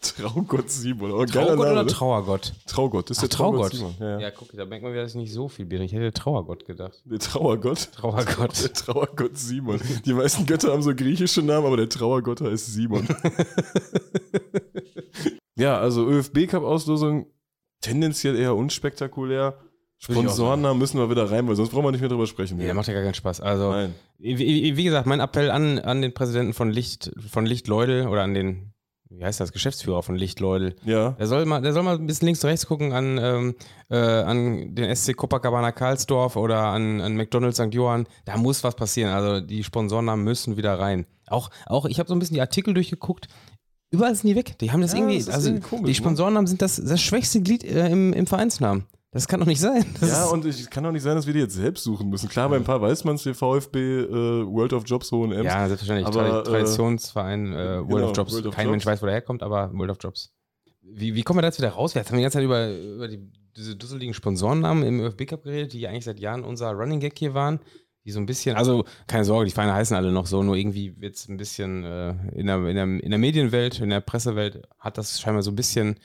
[0.00, 1.10] Traugott Simon.
[1.10, 1.90] Geiler Traugott Name, oder ne?
[2.66, 3.10] Traugott?
[3.10, 3.72] Ist Ach, der Traugott.
[3.72, 3.74] Traugott.
[3.74, 3.94] Simon.
[4.00, 4.20] Ja, ja.
[4.20, 5.80] Ja, guck, da merkt man wieder, dass ich nicht so viel Bier.
[5.80, 7.02] Ich hätte Trauergott gedacht.
[7.04, 7.92] Der Trauergott.
[7.92, 8.62] Trauergott.
[8.62, 9.80] Der Trauergott Simon.
[10.04, 13.06] Die meisten Götter haben so griechische Namen, aber der Trauergott heißt Simon.
[15.56, 17.26] ja, also ÖFB-Cup-Auslosung
[17.80, 19.58] tendenziell eher unspektakulär.
[20.00, 22.56] Sponsorennamen müssen wir wieder rein, weil sonst brauchen wir nicht mehr drüber sprechen.
[22.56, 23.42] Nee, der macht ja gar keinen Spaß.
[23.42, 23.94] Also, Nein.
[24.18, 28.32] wie, wie, gesagt, mein Appell an, an den Präsidenten von Licht, von Lichtleudel oder an
[28.32, 28.72] den,
[29.10, 30.74] wie heißt das, Geschäftsführer von Lichtleudel.
[30.86, 31.10] Ja.
[31.10, 33.54] Der soll mal, der soll mal ein bisschen links und rechts gucken an, ähm,
[33.90, 37.74] äh, an den SC Copacabana Karlsdorf oder an, an McDonalds St.
[37.74, 38.06] Johann.
[38.24, 39.12] Da muss was passieren.
[39.12, 41.04] Also die Sponsorennamen müssen wieder rein.
[41.26, 43.28] Auch, auch ich habe so ein bisschen die Artikel durchgeguckt.
[43.90, 44.56] Überall sind die weg.
[44.60, 45.94] Die haben das Ja, irgendwie, das also irgendwie komisch, die ne?
[45.94, 48.86] Sponsorennamen sind das, das schwächste Glied äh, im, im Vereinsnamen.
[49.12, 49.84] Das kann doch nicht sein.
[50.00, 52.28] Das Ja, und es kann doch nicht sein, dass wir die jetzt selbst suchen müssen.
[52.28, 54.08] Klar, bei ein paar weiß man es, der VfB äh,
[54.46, 55.46] World of Jobs hohen Ems.
[55.46, 56.06] ja, selbstverständlich.
[56.06, 58.32] aber, äh, Traditionsverein äh, World genau, of Jobs.
[58.32, 58.72] World of Kein Jobs.
[58.72, 60.32] Mensch weiß, wo der herkommt, aber World of Jobs.
[60.82, 61.94] Wie, wie kommen wir da jetzt wieder raus?
[61.94, 63.18] Wir haben die ganze Zeit über, über die,
[63.56, 67.34] diese dusseligen Sponsorennamen im ÖFB Cup geredet, die eigentlich seit Jahren unser Running Gag hier
[67.34, 67.58] waren.
[68.04, 70.98] Die so ein bisschen, also keine Sorge, die Vereine heißen alle noch so, nur irgendwie
[70.98, 74.62] wird es ein bisschen äh, in, der, in, der, in der Medienwelt, in der Pressewelt
[74.78, 75.96] hat das scheinbar so ein bisschen,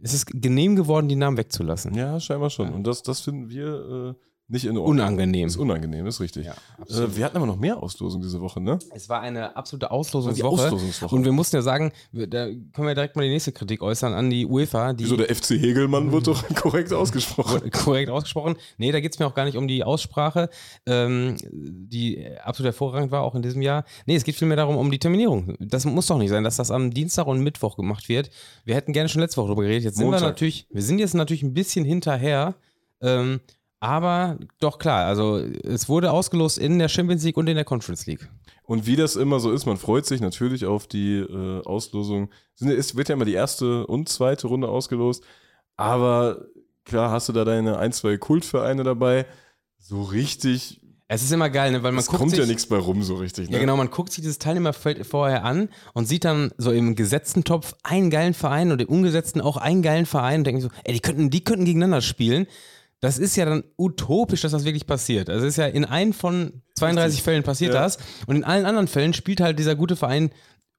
[0.00, 1.94] es ist genehm geworden, die Namen wegzulassen.
[1.94, 2.72] Ja, scheinbar schon.
[2.72, 4.90] Und das, das finden wir äh, nicht in Ordnung.
[4.96, 5.44] Unangenehm.
[5.46, 6.46] Das ist unangenehm, ist richtig.
[6.46, 6.52] Ja,
[6.88, 8.78] äh, wir hatten aber noch mehr Auslosungen diese Woche, ne?
[8.94, 10.64] Es war eine absolute Die Auslosungswoche.
[10.66, 11.14] Auslosungswoche.
[11.16, 14.12] Und wir mussten ja sagen, wir- da können wir direkt mal die nächste Kritik äußern
[14.12, 17.70] an die UEFA, die Wieso, der FC Hegelmann wird doch korrekt ausgesprochen.
[17.70, 18.56] korrekt ausgesprochen.
[18.76, 20.50] Nee, da geht es mir auch gar nicht um die Aussprache,
[20.86, 23.84] ähm, die absolut hervorragend war, auch in diesem Jahr.
[24.04, 25.56] Nee, es geht vielmehr darum, um die Terminierung.
[25.58, 28.30] Das muss doch nicht sein, dass das am Dienstag und Mittwoch gemacht wird.
[28.66, 29.84] Wir hätten gerne schon letzte Woche darüber geredet.
[29.84, 30.20] Jetzt sind Montag.
[30.20, 32.54] wir natürlich, wir sind jetzt natürlich ein bisschen hinterher.
[33.00, 33.40] Ähm,
[33.84, 38.06] aber doch klar, also es wurde ausgelost in der Champions League und in der Conference
[38.06, 38.30] League.
[38.62, 42.30] Und wie das immer so ist, man freut sich natürlich auf die äh, Auslosung.
[42.58, 45.22] Es wird ja immer die erste und zweite Runde ausgelost.
[45.76, 46.46] Aber
[46.86, 49.26] klar hast du da deine ein, zwei Kultvereine dabei.
[49.78, 51.82] So richtig, Es ist immer geil, ne?
[51.82, 53.50] weil man es guckt kommt sich, ja nichts bei rum so richtig.
[53.50, 53.56] Ne?
[53.56, 57.44] Ja, genau, man guckt sich dieses Teilnehmerfeld vorher an und sieht dann so im gesetzten
[57.44, 60.94] Topf einen geilen Verein und im ungesetzten auch einen geilen Verein und denkt so, ey,
[60.94, 62.46] die könnten, die könnten gegeneinander spielen.
[63.04, 65.28] Das ist ja dann utopisch, dass das wirklich passiert.
[65.30, 67.82] Also es ist ja in einem von 32 Fällen passiert Ja.
[67.82, 70.30] das und in allen anderen Fällen spielt halt dieser gute Verein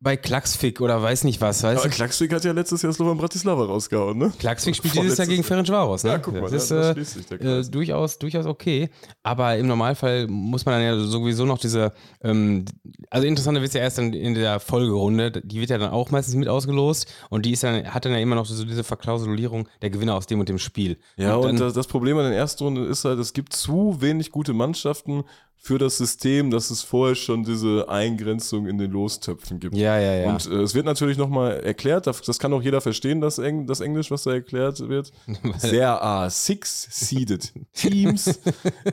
[0.05, 1.89] bei Klaxvik oder weiß nicht was, weißt du?
[1.89, 4.31] Klaxvik hat ja letztes Jahr Slovan Bratislava rausgehauen, ne?
[4.37, 6.11] Klaxvik spielt dieses Jahr gegen Ferencvaros, ne?
[6.11, 7.71] Ja, guck mal, das da- ist da äh, schließt sich der äh, Kreis.
[7.71, 8.91] durchaus, durchaus okay.
[9.23, 11.91] Aber im Normalfall muss man dann ja sowieso noch diese,
[12.23, 12.65] ähm,
[13.09, 16.11] also interessanter wird es ja erst dann in der Folgerunde, die wird ja dann auch
[16.11, 19.67] meistens mit ausgelost und die ist dann, hat dann ja immer noch so diese Verklausulierung
[19.81, 20.99] der Gewinner aus dem und dem Spiel.
[21.17, 23.99] Ja, und, dann, das, das Problem an der ersten Runde ist halt, es gibt zu
[24.01, 25.23] wenig gute Mannschaften
[25.65, 29.75] für das System, dass es vorher schon diese Eingrenzung in den Lostöpfen gibt.
[29.75, 30.29] ja, ja, ja.
[30.33, 33.65] Und äh, es wird natürlich nochmal erklärt, das, das kann auch jeder verstehen, das, Eng,
[33.65, 35.11] das Englisch, was da erklärt wird.
[35.61, 38.27] There are six seeded teams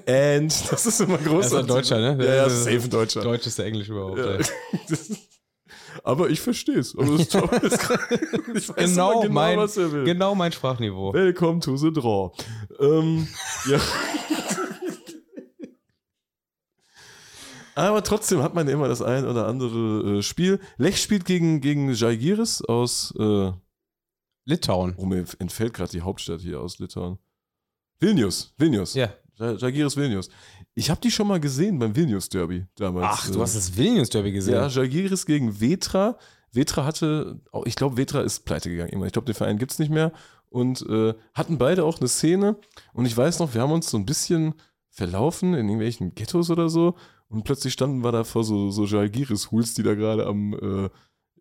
[0.09, 1.43] and das ist immer großartig.
[1.43, 2.25] Das ist ein Deutscher, ne?
[2.25, 3.21] Ja, ja, ist- safe ein Deutscher.
[3.21, 4.19] Deutscheste Englisch überhaupt.
[4.19, 4.39] Ja.
[6.05, 6.97] Aber ich verstehe es.
[6.97, 11.13] Also ist ich weiß Genau, genau mein, genau mein Sprachniveau.
[11.13, 12.33] Welcome to the draw.
[12.81, 13.29] Ähm,
[13.69, 13.79] ja.
[17.75, 20.61] Aber trotzdem hat man immer das ein oder andere äh, Spiel.
[20.77, 23.53] Lech spielt gegen, gegen Žalgiris aus, äh,
[24.45, 24.95] Litauen.
[24.97, 27.19] oh, mir entfällt gerade die Hauptstadt hier aus Litauen.
[28.01, 28.95] Vilnius, Vilnius.
[28.95, 29.13] Ja.
[29.39, 29.57] Ja.
[29.57, 30.29] Žalgiris Vilnius.
[30.75, 33.07] Ich habe die schon mal gesehen beim Vilnius Derby damals.
[33.11, 34.55] Ach, du Äh, hast das Vilnius Derby gesehen.
[34.55, 36.19] Ja, Žalgiris gegen Vetra.
[36.51, 38.91] Vetra hatte, oh, ich glaube, Vetra ist pleite gegangen.
[38.91, 39.07] irgendwann.
[39.07, 40.13] Ich glaube, den Verein gibt es nicht mehr.
[40.51, 42.57] Und äh, hatten beide auch eine Szene.
[42.93, 44.55] Und ich weiß noch, wir haben uns so ein bisschen
[44.91, 46.97] verlaufen in irgendwelchen Ghettos oder so.
[47.33, 50.91] Und plötzlich standen wir da vor so, so Žalgiris-Huls, die da gerade am äh,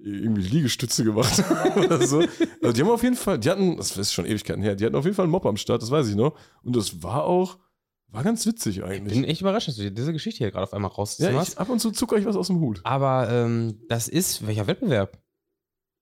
[0.04, 2.20] irgendwie Liegestütze gemacht haben oder so.
[2.62, 4.96] Also die haben auf jeden Fall, die hatten, das ist schon Ewigkeiten her, die hatten
[4.96, 6.36] auf jeden Fall einen Mob am Start, das weiß ich noch.
[6.64, 7.60] Und das war auch,
[8.08, 9.14] war ganz witzig Ich eigentlich.
[9.14, 11.50] bin echt überrascht, dass du diese Geschichte hier gerade auf einmal Ja, rausziehst.
[11.54, 12.82] ich, ab und zu zucke euch was aus dem Hut.
[12.84, 15.22] Aber ähm, das ist, welcher Wettbewerb?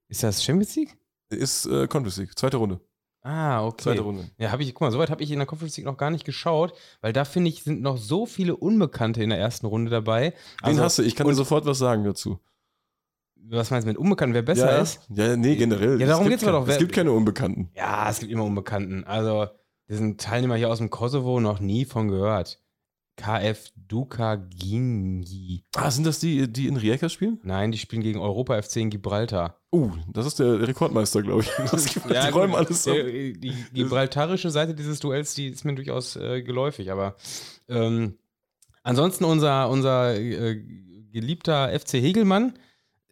[0.07, 0.97] Ist das Champions League?
[1.29, 2.79] Ist äh, Conference League, zweite Runde.
[3.21, 3.83] Ah, okay.
[3.83, 4.29] Zweite Runde.
[4.37, 6.25] Ja, habe ich, guck mal, soweit habe ich in der Conference League noch gar nicht
[6.25, 10.33] geschaut, weil da finde ich, sind noch so viele Unbekannte in der ersten Runde dabei.
[10.61, 11.03] Wen Also, hast du?
[11.03, 12.39] Ich kann dir sofort was sagen dazu.
[13.51, 15.01] Was meinst du mit Unbekannten, wer besser ja, ist?
[15.09, 15.99] Ja, nee, generell.
[15.99, 16.71] Ja, darum Es geht's gibt aber doch.
[16.71, 17.71] Es gibt keine Unbekannten.
[17.75, 19.03] Ja, es gibt immer Unbekannten.
[19.05, 19.47] Also,
[19.87, 22.61] wir sind Teilnehmer hier aus dem Kosovo, noch nie von gehört.
[23.17, 25.65] KF Duka Gingi.
[25.75, 27.39] Ah, sind das die, die in Rijeka spielen?
[27.43, 29.58] Nein, die spielen gegen Europa FC in Gibraltar.
[29.71, 31.49] Uh, das ist der Rekordmeister, glaube ich.
[31.71, 32.95] Das gibt, die gut, räumen alles ab.
[32.95, 37.15] der- Die gibraltarische Seite dieses Duells, die ist mir durchaus äh, geläufig, aber
[37.67, 38.17] ähm,
[38.83, 40.55] ansonsten unser, unser äh,
[41.11, 42.53] geliebter FC Hegelmann,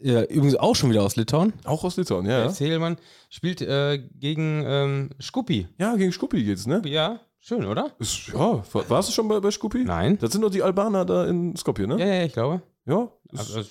[0.01, 2.39] äh, übrigens auch schon wieder aus Litauen, Auch aus Litauen, ja.
[2.45, 2.97] Ja, FC Hegelmann
[3.29, 5.67] spielt äh, gegen ähm, Scuppi.
[5.77, 6.81] ja gegen Scuppi geht's, ne?
[6.85, 7.91] Ja, schön, oder?
[7.99, 9.83] Ist, ja, war- warst du schon bei, bei Scuppi?
[9.83, 10.17] Nein.
[10.19, 11.99] Das sind doch die Albaner da in Skopje, ne?
[11.99, 12.61] Ja, ja, ich glaube.
[12.85, 13.11] Ja.
[13.35, 13.61] Also,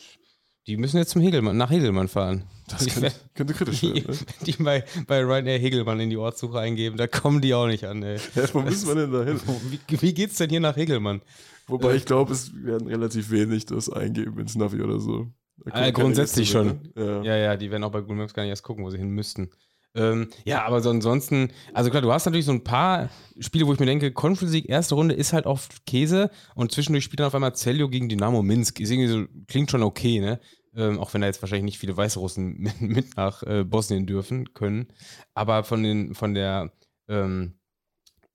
[0.68, 2.44] die müssen jetzt zum Hegelmann, nach Hegelmann fahren.
[2.68, 4.10] Das könnte, könnte kritisch Die, werden.
[4.10, 4.16] Ne?
[4.46, 8.02] die bei, bei Ryanair Hegelmann in die Ortssuche eingeben, da kommen die auch nicht an,
[8.02, 8.18] ey.
[8.34, 9.40] Ja, wo müssen wir denn da hin?
[9.70, 11.22] Wie, wie geht's denn hier nach Hegelmann?
[11.68, 15.26] Wobei ich glaube, es werden relativ wenig das eingeben ins Navi oder so.
[15.72, 16.80] Äh, grundsätzlich mehr, ne?
[16.96, 17.22] Ja.
[17.22, 19.10] Ja, ja, die werden auch bei Google Maps gar nicht erst gucken, wo sie hin
[19.10, 19.50] müssten.
[19.96, 23.08] Ähm, ja, aber so ansonsten, also klar, du hast natürlich so ein paar
[23.40, 27.04] Spiele, wo ich mir denke, Conference League, erste Runde ist halt oft Käse und zwischendurch
[27.04, 28.78] spielt dann auf einmal Cello gegen Dynamo Minsk.
[28.78, 30.38] Ist irgendwie so, klingt schon okay, ne?
[30.76, 34.52] Ähm, auch wenn da jetzt wahrscheinlich nicht viele Weißrussen mit, mit nach äh, Bosnien dürfen
[34.52, 34.88] können.
[35.34, 36.72] Aber von, den, von der,
[37.08, 37.54] ähm,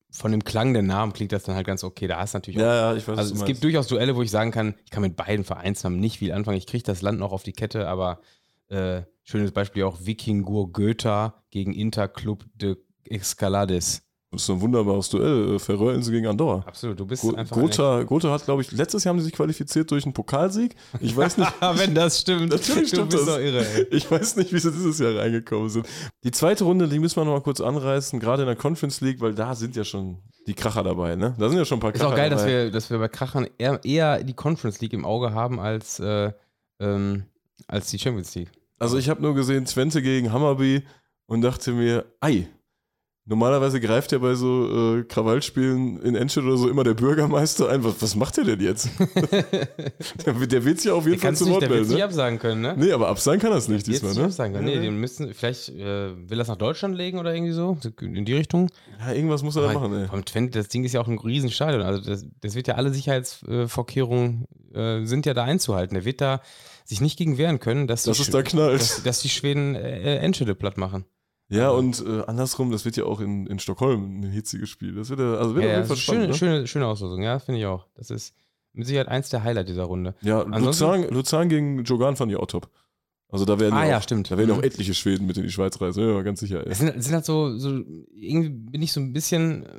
[0.10, 2.08] von dem Klang der Namen klingt das dann halt ganz okay.
[2.08, 3.64] Da hast du natürlich auch ja, ja, ich weiß, also es du gibt meinst.
[3.64, 6.58] durchaus Duelle, wo ich sagen kann, ich kann mit beiden Vereinsnamen nicht viel anfangen.
[6.58, 8.22] Ich kriege das Land noch auf die Kette, aber
[8.70, 14.04] äh, schönes Beispiel auch Vikingur Goethe gegen Interclub de Escalades.
[14.34, 15.56] Das ist so ein wunderbares Duell.
[15.56, 16.64] Äh, Verröllens gegen Andorra.
[16.66, 19.34] Absolut, du bist Go- einfach Gotha, Gotha hat, glaube ich, letztes Jahr haben sie sich
[19.34, 20.74] qualifiziert durch einen Pokalsieg.
[21.02, 23.36] Ich weiß nicht, Wenn das stimmt, Natürlich du stimmt bist das.
[23.36, 23.88] doch irre, ey.
[23.92, 25.86] ich weiß nicht, wie sie dieses Jahr reingekommen sind.
[26.24, 29.20] Die zweite Runde, die müssen wir noch mal kurz anreißen, gerade in der Conference League,
[29.20, 31.36] weil da sind ja schon die Kracher dabei, ne?
[31.38, 32.52] Da sind ja schon ein paar Ist Kracher auch geil, dass dabei.
[32.66, 36.32] wir, dass wir bei Krachern eher, eher die Conference League im Auge haben als, äh,
[36.80, 37.26] ähm,
[37.68, 38.50] als die Champions League.
[38.80, 40.84] Also ich habe nur gesehen Twente gegen Hammerby
[41.28, 42.48] und dachte mir, ei,
[43.26, 47.84] normalerweise greift ja bei so äh, Krawallspielen in Enschede oder so immer der Bürgermeister ein.
[47.84, 48.90] Was, was macht der denn jetzt?
[50.26, 52.00] der, der wird sich ja auf jeden Der Fall zu Wort der wird melden, nicht
[52.00, 52.06] ne?
[52.06, 52.76] absagen können, ne?
[52.78, 54.26] Nee, aber absagen kann das nicht Jetzt diesmal, ne?
[54.26, 54.66] absagen können.
[54.66, 58.26] Nee, Ja, den müssen, vielleicht äh, will das nach Deutschland legen oder irgendwie so, in
[58.26, 58.70] die Richtung.
[59.00, 60.22] ja, irgendwas muss er da Aber machen, ey.
[60.24, 61.82] Twente, das Ding ist ja auch ein Riesenstadion.
[61.82, 65.96] Also das, das wird ja alle Sicherheitsvorkehrungen äh, sind ja da einzuhalten.
[65.96, 66.42] Der wird da
[66.86, 68.82] sich nicht gegen wehren können, dass, Dass die, es da knallt.
[68.82, 71.06] dass, dass die Schweden äh, Enschede platt machen.
[71.52, 74.96] Ja, und äh, andersrum, das wird ja auch in, in Stockholm ein hitziges Spiel.
[74.96, 76.22] Das wird ja, also wird Ja, auf jeden Fall spannend.
[76.24, 76.34] schöne, ne?
[76.38, 77.88] schöne, schöne Auslosung, ja, finde ich auch.
[77.96, 78.34] Das ist
[78.74, 80.16] mit Sicherheit eins der Highlight dieser Runde.
[80.22, 82.70] Ja, Luzern, Luzern gegen Jogan fand ich auch top.
[83.30, 84.30] Also da werden Ah, ja, auch, stimmt.
[84.32, 84.64] Da werden auch Mhm.
[84.64, 86.64] etliche Schweden mit in die Schweiz reisen, ja, ganz sicher.
[86.64, 87.82] Das sind, sind halt so, so,
[88.14, 89.70] irgendwie bin ich so ein bisschen äh,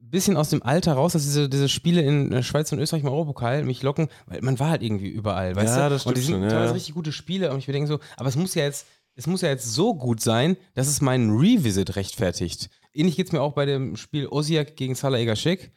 [0.00, 3.08] bisschen aus dem Alter raus, dass diese, diese Spiele in äh, Schweiz und Österreich im
[3.08, 5.94] Europokal mich locken, weil man war halt irgendwie überall, weißt Ja, du?
[5.94, 7.98] das und die stimmt sind schon, ja, teilweise richtig gute Spiele und ich denke so,
[8.16, 11.36] aber es muss ja jetzt, es muss ja jetzt so gut sein, dass es meinen
[11.36, 12.70] Revisit rechtfertigt.
[12.92, 15.72] Ähnlich geht es mir auch bei dem Spiel Osiak gegen Salah Egashek.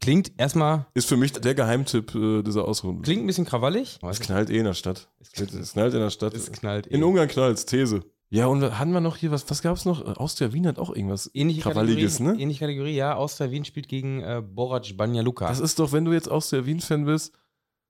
[0.00, 3.02] Klingt erstmal, Ist für mich der Geheimtipp äh, dieser Ausrunde.
[3.02, 3.98] klingt ein bisschen krawallig.
[4.08, 5.08] Es knallt eh in der Stadt.
[5.20, 6.34] Es knallt in der Stadt.
[6.34, 7.04] Es knallt In eh.
[7.04, 8.02] Ungarn knallt These.
[8.28, 10.04] Ja, und hatten wir noch hier was, was gab es noch?
[10.16, 12.42] Austria Wien hat auch irgendwas Ähnliche Krawalliges, Kategorie, ne?
[12.42, 13.14] ähnliche Kategorie, ja.
[13.14, 15.48] Austria Wien spielt gegen äh, Borac Banja Luka.
[15.48, 17.32] Das ist doch, wenn du jetzt Austria Wien-Fan bist,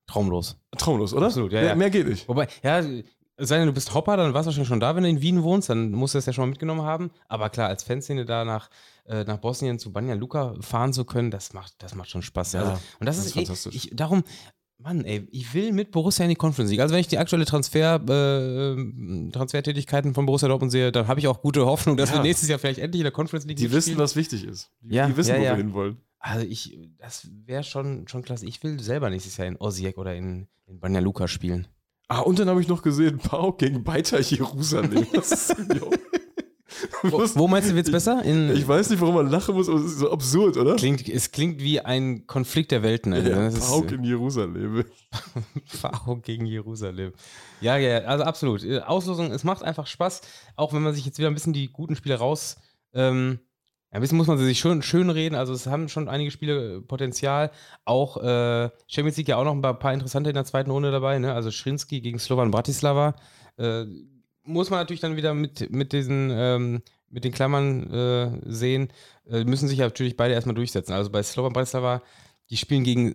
[0.07, 0.59] traumlos.
[0.77, 1.27] traumlos, oder?
[1.27, 1.75] Absolut, ja, mehr, ja.
[1.75, 2.29] mehr geht nicht.
[2.29, 3.05] Wobei, ja, es
[3.39, 5.43] sei denn, du bist Hopper, dann warst du wahrscheinlich schon da, wenn du in Wien
[5.43, 7.11] wohnst, dann musst du das ja schon mal mitgenommen haben.
[7.29, 8.71] Aber klar, als Fanszene da nach,
[9.07, 12.53] äh, nach Bosnien zu Banja Luka fahren zu können, das macht, das macht schon Spaß.
[12.55, 12.61] Ja.
[12.61, 13.75] Also, und das, das ist, eh, fantastisch.
[13.75, 14.25] ich, darum,
[14.79, 16.81] Mann, ey, ich will mit Borussia in die Conference League.
[16.81, 21.29] Also wenn ich die aktuelle Transfer, äh, Transfertätigkeiten von Borussia Dortmund sehe, dann habe ich
[21.29, 22.17] auch gute Hoffnung, dass Ja.
[22.17, 23.99] wir nächstes Jahr vielleicht endlich in der Conference League Die wissen, mitspielen.
[24.01, 24.71] was wichtig ist.
[24.81, 25.97] Die, Ja, die wissen, ja, wo wir hinwollen.
[26.19, 28.47] Also ich, das wäre schon, schon klasse.
[28.47, 31.69] Ich will selber nächstes Jahr in Osijek oder in, in Banja Luka spielen.
[32.09, 35.07] Ah, und dann habe ich noch gesehen, Pauk gegen Beitar Jerusalem.
[37.03, 38.23] Wo, wo meinst du, wird's besser?
[38.23, 40.77] In, Ich weiß nicht, warum man lachen muss, aber es ist so absurd, oder?
[40.77, 43.15] Klingt, es klingt wie ein Konflikt der Welten.
[43.15, 43.31] Alter.
[43.31, 44.85] Ja, das ist Pauk in Jerusalem.
[45.65, 47.13] Pharao gegen Jerusalem.
[47.61, 48.63] Ja, ja, also absolut.
[48.65, 50.21] Äh, Auslosung, es macht einfach Spaß,
[50.57, 52.57] auch wenn man sich jetzt wieder ein bisschen die guten Spiele raus.
[52.93, 53.39] Ähm,
[53.97, 55.35] ein bisschen muss man sie sich schön, schön reden.
[55.35, 57.51] Also, es haben schon einige Spiele äh, Potenzial.
[57.85, 60.91] Auch äh, Champions League ja auch noch ein paar, paar interessante in der zweiten Runde
[60.91, 61.19] dabei.
[61.19, 61.33] Ne?
[61.33, 63.15] Also, Schrinski gegen Slovan Bratislava.
[63.59, 63.85] Äh,
[64.45, 66.31] muss man natürlich dann wieder mit, mit diesen.
[66.33, 68.89] Ähm, mit den Klammern äh, sehen,
[69.31, 70.93] äh, müssen sich ja natürlich beide erstmal durchsetzen.
[70.93, 72.03] Also bei Slovan Bratislava,
[72.51, 73.15] die spielen gegen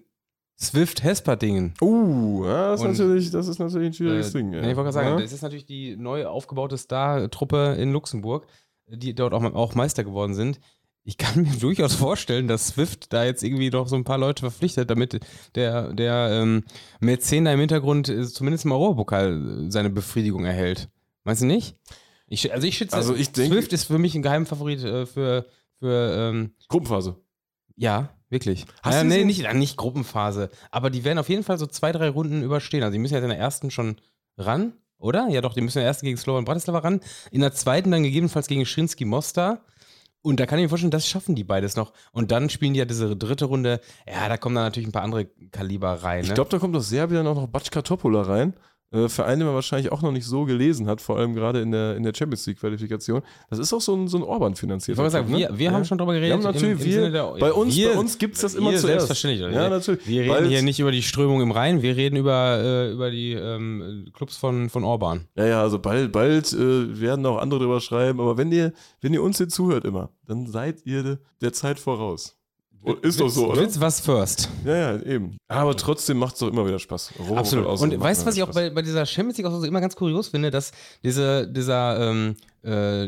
[0.59, 1.73] Swift Hesperdingen.
[1.81, 4.49] Uh, ja, das, ist natürlich, das ist natürlich ein schwieriges Äh, Ding.
[4.51, 5.19] nee, ich wollte gerade sagen, Ja?
[5.19, 8.47] das ist natürlich die neu aufgebaute Star-Truppe in Luxemburg,
[8.97, 10.59] die dort auch, auch Meister geworden sind.
[11.03, 14.41] Ich kann mir durchaus vorstellen, dass Swift da jetzt irgendwie noch so ein paar Leute
[14.41, 15.19] verpflichtet, damit
[15.55, 16.63] der, der ähm,
[16.99, 20.89] Mäzen da im Hintergrund äh, zumindest im Europapokal äh, seine Befriedigung erhält.
[21.23, 21.75] Meinst du nicht?
[22.27, 25.45] Ich, also ich schätze, Also ich denke- Swift ist für mich ein Geheimfavorit äh, für,
[25.79, 27.15] für ähm, Gruppenphase.
[27.75, 28.65] ja, wirklich.
[28.83, 30.49] Hast äh, du nee, so- nicht, äh, nicht Gruppenphase.
[30.69, 32.83] Aber die werden auf jeden Fall so zwei, drei Runden überstehen.
[32.83, 33.97] Also die müssen ja in der ersten schon
[34.37, 35.27] ran, oder?
[35.29, 37.01] Ja doch, die müssen der ersten gegen Slovan Bratislava ran.
[37.31, 39.65] In der zweiten dann gegebenenfalls gegen Schrinski Mostar.
[40.23, 41.93] Und da kann ich mir vorstellen, das schaffen die beides noch.
[42.11, 43.81] Und dann spielen die ja diese dritte Runde.
[44.07, 46.21] Ja, da kommen dann natürlich ein paar andere Kaliber rein.
[46.21, 46.27] Ne?
[46.27, 48.53] Ich glaube, da kommt aus Serbien auch noch Batschka Topola rein.
[48.93, 51.71] Äh, Verein, den man wahrscheinlich auch noch nicht so gelesen hat, vor allem gerade in
[51.71, 53.21] der, in der Champions League-Qualifikation.
[53.49, 54.97] Das ist auch so ein, so ein Orban ich finanziert.
[54.97, 56.37] wollte sagen, wir, wir haben schon drüber geredet.
[56.39, 56.43] ne?
[56.43, 59.07] Ja, natürlich, wir- bei uns- bei uns gibt's das immer zuerst.
[59.07, 59.49] Selbstverständlich.
[59.55, 60.05] Ja, natürlich.
[60.05, 63.09] Wir reden Weil- hier nicht über die Strömung im Rhein, wir reden über, äh, über
[63.11, 65.25] die ähm, Clubs von, von Orban.
[65.37, 69.13] Ja, ja, also bald, bald äh, werden auch andere drüber schreiben, aber wenn ihr, wenn
[69.13, 72.37] ihr uns hier zuhört immer, dann seid ihr de- der Zeit voraus.
[73.01, 73.61] Ist doch so, oder?
[73.61, 74.49] Witz was first.
[74.65, 75.37] Ja, ja, eben.
[75.47, 77.11] Aber trotzdem macht es doch immer wieder Spaß.
[77.11, 77.65] Europapokal Absolut.
[77.67, 78.55] aussehen Und weißt du, was ich auch Spaß.
[78.55, 80.71] bei, bei dieser Champions League auch so immer ganz kurios finde, dass
[81.03, 83.07] diese, dieser ähm, äh,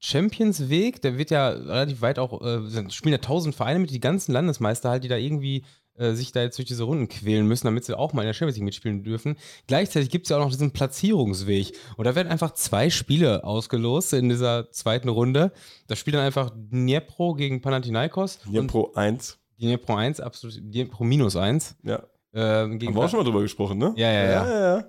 [0.00, 4.32] Champions-Weg, der wird ja relativ weit auch, äh, spielen ja tausend Vereine mit, die ganzen
[4.32, 5.64] Landesmeister halt, die da irgendwie
[6.00, 8.34] äh, sich da jetzt durch diese Runden quälen müssen, damit sie auch mal in der
[8.34, 9.36] Champions League mitspielen dürfen.
[9.66, 11.72] Gleichzeitig gibt es ja auch noch diesen Platzierungsweg.
[11.96, 15.52] Und da werden einfach zwei Spiele ausgelost in dieser zweiten Runde.
[15.86, 18.40] Da spielt dann einfach Dnipro gegen Panathinaikos.
[18.50, 19.38] Hier und Pro 1.
[19.60, 22.02] Dnipro 1, absolut, Dnipro minus 1 Ja.
[22.32, 23.92] ähm, gegen Haben wir auch schon mal drüber gesprochen, ne?
[23.96, 24.30] Ja, ja, ja.
[24.30, 24.84] ja, ja.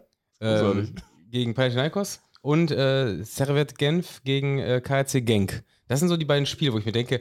[0.60, 0.89] Großartig.
[0.89, 0.95] ähm,
[1.30, 5.63] gegen Panathinaikos und äh, Servet Genf gegen äh, KRC Genk.
[5.88, 7.19] Das sind so die beiden Spiele, wo ich mir denke,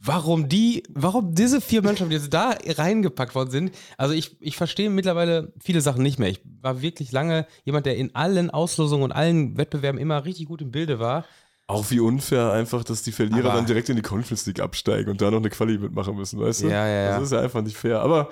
[0.00, 3.72] warum die, warum diese vier Mannschaften jetzt da reingepackt worden sind.
[3.96, 6.28] Also ich, ich verstehe mittlerweile viele Sachen nicht mehr.
[6.28, 10.60] Ich war wirklich lange jemand, der in allen Auslosungen und allen Wettbewerben immer richtig gut
[10.62, 11.24] im Bilde war.
[11.66, 15.10] Auch wie unfair einfach, dass die Verlierer Aber- dann direkt in die Conference League absteigen
[15.10, 16.68] und da noch eine Quali mitmachen müssen, weißt du?
[16.68, 17.14] Ja, ja, ja.
[17.16, 18.00] Das ist ja einfach nicht fair.
[18.00, 18.28] Aber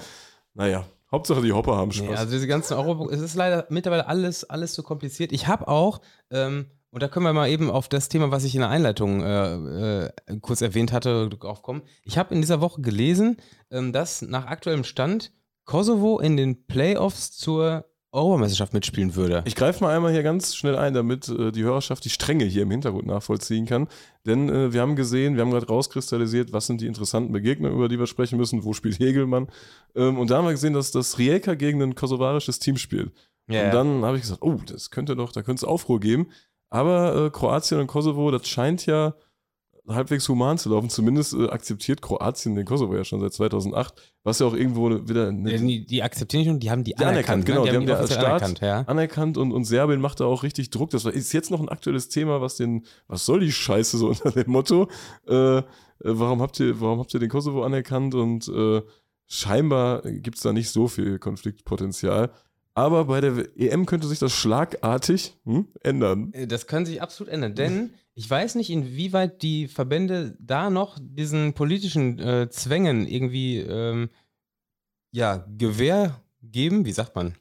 [0.52, 2.08] naja, Hauptsache die Hopper haben Spaß.
[2.08, 5.32] Nee, also diese ganzen Euro, es ist leider mittlerweile alles, alles so kompliziert.
[5.32, 8.54] Ich habe auch, ähm, und da können wir mal eben auf das Thema, was ich
[8.54, 10.10] in der Einleitung äh, äh,
[10.42, 11.82] kurz erwähnt hatte, aufkommen.
[12.04, 13.38] Ich habe in dieser Woche gelesen,
[13.70, 15.32] ähm, dass nach aktuellem Stand
[15.64, 19.42] Kosovo in den Playoffs zur Europameisterschaft mitspielen würde.
[19.46, 22.64] Ich greife mal einmal hier ganz schnell ein, damit äh, die Hörerschaft die Stränge hier
[22.64, 23.88] im Hintergrund nachvollziehen kann.
[24.26, 27.88] Denn äh, wir haben gesehen, wir haben gerade rauskristallisiert, was sind die interessanten Begegnungen, über
[27.88, 29.48] die wir sprechen müssen, wo spielt Hegelmann.
[29.94, 33.12] Ähm, und da haben wir gesehen, dass das Rijeka gegen ein kosovarisches Team spielt.
[33.48, 36.28] Ja, Und dann habe ich gesagt, oh, das könnte doch, da könnte es Aufruhr geben.
[36.72, 39.14] Aber äh, Kroatien und Kosovo, das scheint ja
[39.88, 40.88] halbwegs human zu laufen.
[40.88, 45.28] Zumindest äh, akzeptiert Kroatien den Kosovo ja schon seit 2008, was ja auch irgendwo wieder
[45.28, 47.46] eine, die, die akzeptieren nicht und die haben die, Die anerkannt, anerkannt.
[47.46, 47.70] genau, ne?
[47.70, 48.80] die haben die als offiziell Staat anerkannt, ja.
[48.86, 50.90] anerkannt und, und Serbien macht da auch richtig Druck.
[50.90, 54.08] Das war- ist jetzt noch ein aktuelles Thema, was den, was soll die Scheiße so
[54.10, 54.88] unter dem Motto,
[55.26, 55.62] äh,
[55.98, 58.14] warum, habt ihr, warum habt ihr den Kosovo anerkannt?
[58.14, 58.82] Und äh,
[59.26, 62.30] scheinbar gibt es da nicht so viel Konfliktpotenzial.
[62.74, 66.32] Aber bei der EM könnte sich das schlagartig hm, ändern.
[66.32, 70.98] Äh, das kann sich absolut ändern, denn ich weiß nicht, inwieweit die Verbände da noch
[71.00, 74.10] diesen politischen äh, Zwängen irgendwie ähm,
[75.12, 77.34] ja, Gewähr geben, wie sagt man?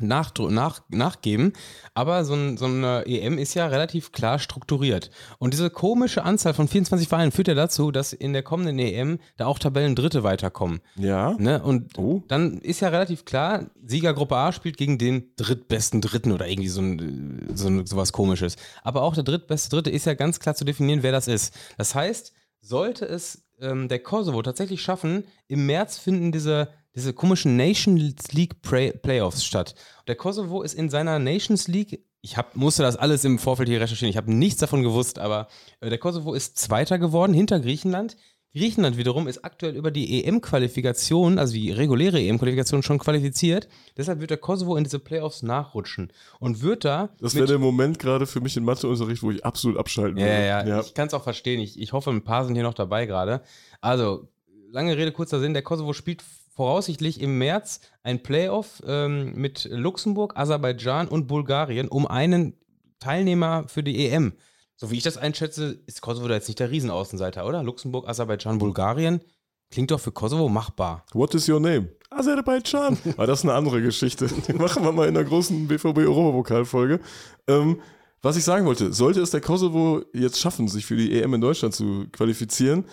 [0.00, 1.52] Nach, nach, nachgeben.
[1.94, 5.10] Aber so, ein, so eine EM ist ja relativ klar strukturiert.
[5.38, 9.18] Und diese komische Anzahl von 24 Vereinen führt ja dazu, dass in der kommenden EM
[9.36, 10.80] da auch Tabellendritte weiterkommen.
[10.96, 11.34] Ja.
[11.38, 11.62] Ne?
[11.62, 12.22] Und oh.
[12.28, 16.80] dann ist ja relativ klar, Siegergruppe A spielt gegen den drittbesten Dritten oder irgendwie so,
[16.80, 18.56] ein, so, ein, so was komisches.
[18.82, 21.54] Aber auch der drittbeste Dritte ist ja ganz klar zu definieren, wer das ist.
[21.76, 27.56] Das heißt, sollte es ähm, der Kosovo tatsächlich schaffen, im März finden diese diese komischen
[27.56, 29.74] Nations League Play Playoffs statt.
[30.08, 33.80] Der Kosovo ist in seiner Nations League, ich hab, musste das alles im Vorfeld hier
[33.80, 35.48] recherchieren, ich habe nichts davon gewusst, aber
[35.80, 38.16] äh, der Kosovo ist Zweiter geworden hinter Griechenland.
[38.52, 43.68] Griechenland wiederum ist aktuell über die EM-Qualifikation, also die reguläre EM-Qualifikation, schon qualifiziert.
[43.96, 47.10] Deshalb wird der Kosovo in diese Playoffs nachrutschen und wird da.
[47.20, 50.28] Das wäre der Moment gerade für mich im Matheunterricht, wo ich absolut abschalten würde.
[50.28, 50.80] Ja, ja, ja.
[50.80, 51.60] ich kann es auch verstehen.
[51.60, 53.42] Ich, ich hoffe, ein paar sind hier noch dabei gerade.
[53.80, 54.28] Also,
[54.72, 56.24] lange Rede, kurzer Sinn: Der Kosovo spielt
[56.60, 62.52] voraussichtlich im März ein Playoff ähm, mit Luxemburg, Aserbaidschan und Bulgarien um einen
[62.98, 64.34] Teilnehmer für die EM.
[64.76, 67.62] So wie ich das einschätze, ist Kosovo da jetzt nicht der Riesenaußenseiter, oder?
[67.62, 69.22] Luxemburg, Aserbaidschan, Bulgarien.
[69.70, 71.06] Klingt doch für Kosovo machbar.
[71.14, 71.88] What is your name?
[72.10, 72.98] Aserbaidschan.
[73.16, 74.28] Aber das ist eine andere Geschichte.
[74.46, 77.00] Die machen wir mal in der großen BVB-Europapokalfolge.
[77.48, 77.80] Ähm,
[78.20, 81.40] was ich sagen wollte, sollte es der Kosovo jetzt schaffen, sich für die EM in
[81.40, 82.84] Deutschland zu qualifizieren,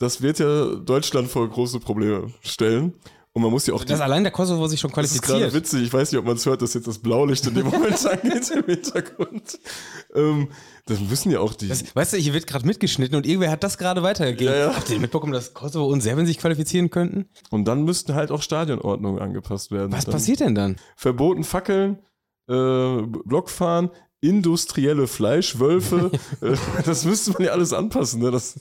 [0.00, 2.94] das wird ja Deutschland vor große Probleme stellen.
[3.32, 3.84] Und man muss ja auch.
[3.84, 5.22] Dass allein der Kosovo sich schon qualifiziert.
[5.22, 5.82] Das ist gerade witzig.
[5.82, 8.50] Ich weiß nicht, ob man es hört, dass jetzt das Blaulicht in dem Moment angeht
[8.50, 9.60] im Hintergrund.
[10.16, 10.48] Ähm,
[10.86, 11.68] das müssen ja auch die.
[11.68, 14.52] Das, weißt du, hier wird gerade mitgeschnitten und irgendwer hat das gerade weitergegeben.
[14.52, 14.76] Ja, ja.
[14.76, 17.28] Habt ihr mitbekommen, dass Kosovo und Serbien sich qualifizieren könnten?
[17.50, 19.92] Und dann müssten halt auch Stadionordnungen angepasst werden.
[19.92, 20.76] Was dann passiert denn dann?
[20.96, 21.98] Verboten Fackeln,
[22.48, 26.10] äh, Blockfahren, industrielle Fleischwölfe.
[26.40, 28.22] Äh, das müsste man ja alles anpassen.
[28.22, 28.30] Ne?
[28.30, 28.58] Das,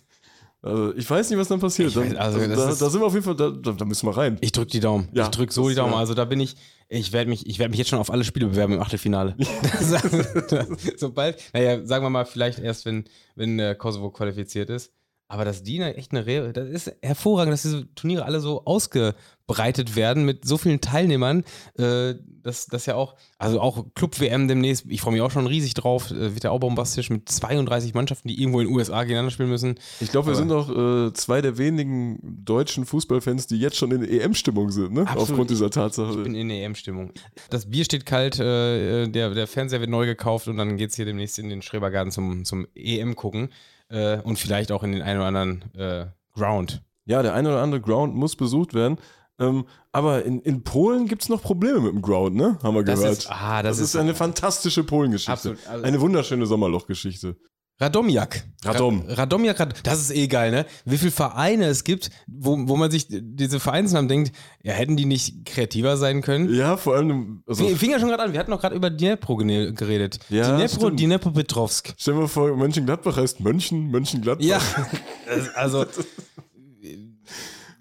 [0.62, 1.96] also ich weiß nicht, was dann passiert.
[1.96, 4.38] Weiß, also, da, da, sind wir auf jeden Fall, da, da, müssen wir rein.
[4.42, 5.08] Ich drücke die Daumen.
[5.14, 5.94] Ja, ich drücke so die Daumen.
[5.94, 6.00] Ja.
[6.00, 6.58] Also da bin ich,
[6.90, 9.38] ich werde mich, ich werde mich jetzt schon auf alle Spiele bewerben im Achtelfinale.
[10.98, 14.92] Sobald, naja, sagen wir mal, vielleicht erst, wenn, wenn äh, Kosovo qualifiziert ist.
[15.32, 19.96] Aber dass die echt eine Re das ist hervorragend, dass diese Turniere alle so ausgebreitet
[19.96, 21.44] werden mit so vielen Teilnehmern.
[21.78, 25.76] Äh, das, das ja auch, also auch Club-WM demnächst, ich freue mich auch schon riesig
[25.76, 29.30] drauf, äh, wird ja auch bombastisch mit 32 Mannschaften, die irgendwo in den USA gegeneinander
[29.30, 29.76] spielen müssen.
[30.00, 34.04] Ich glaube, wir sind auch äh, zwei der wenigen deutschen Fußballfans, die jetzt schon in
[34.04, 35.02] EM-Stimmung sind, ne?
[35.02, 35.30] Absolut.
[35.30, 36.10] Aufgrund dieser Tatsache.
[36.10, 37.12] Ich bin in EM-Stimmung.
[37.52, 40.96] Das Bier steht kalt, äh, der, der Fernseher wird neu gekauft und dann geht es
[40.96, 43.50] hier demnächst in den Schrebergarten zum, zum EM gucken
[43.90, 46.82] äh, und vielleicht auch in den einen oder anderen äh, Ground.
[47.06, 48.98] Ja, der eine oder andere Ground muss besucht werden.
[49.40, 52.60] Ähm, aber in, in Polen gibt es noch Probleme mit dem Ground, ne?
[52.62, 53.18] Haben wir das gehört.
[53.18, 55.32] Ist, ah, das, das ist, ist, eine fantastische Polengeschichte.
[55.32, 55.68] Absolut.
[55.68, 57.38] Also eine wunderschöne Sommerlochgeschichte.
[57.82, 58.44] Radomiak.
[58.66, 59.06] Radom.
[59.08, 60.66] Radomiak, das ist eh geil, ne?
[60.84, 65.06] Wie viele Vereine es gibt, wo, wo man sich diese Vereinsnamen denkt, ja, hätten die
[65.06, 66.54] nicht kreativer sein können?
[66.54, 67.42] Ja, vor allem.
[67.48, 70.20] Also Fing, fing ja schon gerade an, wir hatten noch gerade über Dnepro geredet.
[70.28, 71.94] Ja, Dnepro, Dnepro Petrovsk.
[71.98, 74.46] Stell dir mal vor, Mönchengladbach heißt Mönchen, Mönchengladbach.
[74.46, 74.60] Ja,
[75.56, 75.86] also.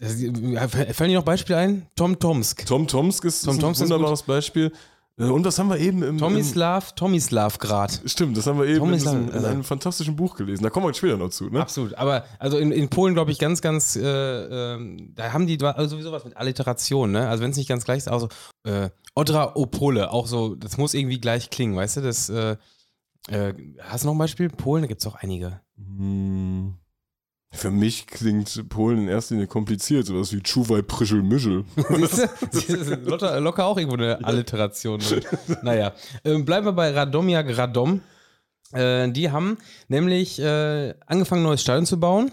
[0.01, 1.87] Das, fallen dir noch Beispiele ein?
[1.97, 2.65] Tom Tomsk.
[2.67, 4.73] Tom Tomsk ist, Tom ist ein wunderbares Beispiel.
[5.19, 6.19] Äh, und was haben wir eben im.
[6.19, 8.01] Tomislav, Tomislav grad.
[8.05, 10.63] Stimmt, das haben wir eben in, diesem, in, einem fantastischen Buch gelesen.
[10.63, 11.61] Da kommen wir später noch zu, ne?
[11.61, 11.95] Absolut.
[11.95, 15.97] Aber also in, in Polen, glaube ich, ganz, ganz, äh, äh, da haben die also
[15.97, 17.29] sowieso was mit Alliteration, ne?
[17.29, 18.29] Also wenn es nicht ganz gleich ist, also
[18.65, 22.01] äh, Odra Opole, auch so, das muss irgendwie gleich klingen, weißt du?
[22.03, 22.57] Das, äh,
[23.29, 24.49] äh, hast du noch ein Beispiel?
[24.49, 25.61] Polen, da gibt es auch einige.
[25.77, 26.75] Hm.
[27.51, 31.65] Für mich klingt Polen in erster Linie kompliziert, sowas wie Czuwaj Prischel Mischel.
[33.05, 35.01] locker, locker auch irgendwo eine Alliteration.
[35.63, 38.03] naja, ähm, bleiben wir bei Radomiak Radom.
[38.73, 39.57] Äh, die haben
[39.89, 42.31] nämlich äh, angefangen, ein neues Stadion zu bauen.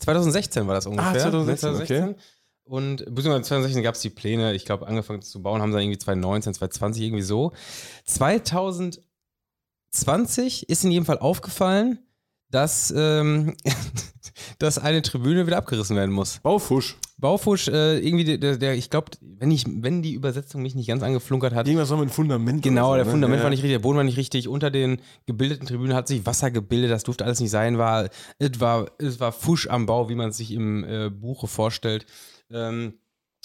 [0.00, 1.10] 2016 war das ungefähr.
[1.10, 2.08] Ah, 2016, 2016.
[2.08, 2.14] okay.
[2.64, 5.98] Und beziehungsweise 2016 gab es die Pläne, ich glaube, angefangen zu bauen haben sie irgendwie
[5.98, 7.52] 2019, 2020, irgendwie so.
[8.06, 11.98] 2020 ist in jedem Fall aufgefallen,
[12.50, 13.56] dass, ähm,
[14.62, 16.38] dass eine Tribüne wieder abgerissen werden muss.
[16.38, 16.96] Baufusch.
[17.18, 19.50] Baufusch, äh, irgendwie, der, der ich glaube, wenn,
[19.82, 21.66] wenn die Übersetzung mich nicht ganz angeflunkert hat.
[21.66, 22.62] Irgendwas war mit Fundament.
[22.62, 23.10] Genau, so, der ne?
[23.10, 23.42] Fundament ja.
[23.44, 24.48] war nicht richtig, der Boden war nicht richtig.
[24.48, 27.78] Unter den gebildeten Tribünen hat sich Wasser gebildet, das durfte alles nicht sein.
[27.78, 28.08] War,
[28.38, 32.06] es, war, es war Fusch am Bau, wie man es sich im äh, Buche vorstellt.
[32.50, 32.94] Ähm,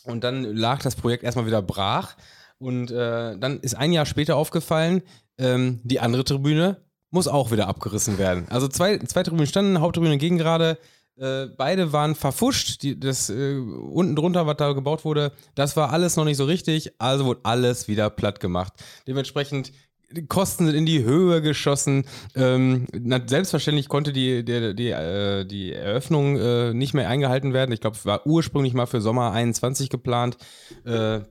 [0.04, 2.16] und dann lag das Projekt erstmal wieder brach.
[2.60, 5.02] Und äh, dann ist ein Jahr später aufgefallen,
[5.38, 6.78] ähm, die andere Tribüne
[7.10, 8.46] muss auch wieder abgerissen werden.
[8.50, 10.78] Also zwei, zwei Tribünen standen, Haupttribüne ging gerade,
[11.20, 12.84] Äh, beide waren verfuscht.
[12.84, 16.46] Die, das äh, unten drunter, was da gebaut wurde, das war alles noch nicht so
[16.46, 16.94] richtig.
[17.00, 18.74] Also wurde alles wieder platt gemacht.
[19.08, 19.72] Dementsprechend
[20.12, 22.06] die Kosten sind in die Höhe geschossen.
[22.36, 22.88] Ähm,
[23.26, 27.72] selbstverständlich konnte die, die, die, äh, die Eröffnung äh, nicht mehr eingehalten werden.
[27.74, 30.38] Ich glaube, es war ursprünglich mal für Sommer 21 geplant.
[30.86, 31.22] Äh,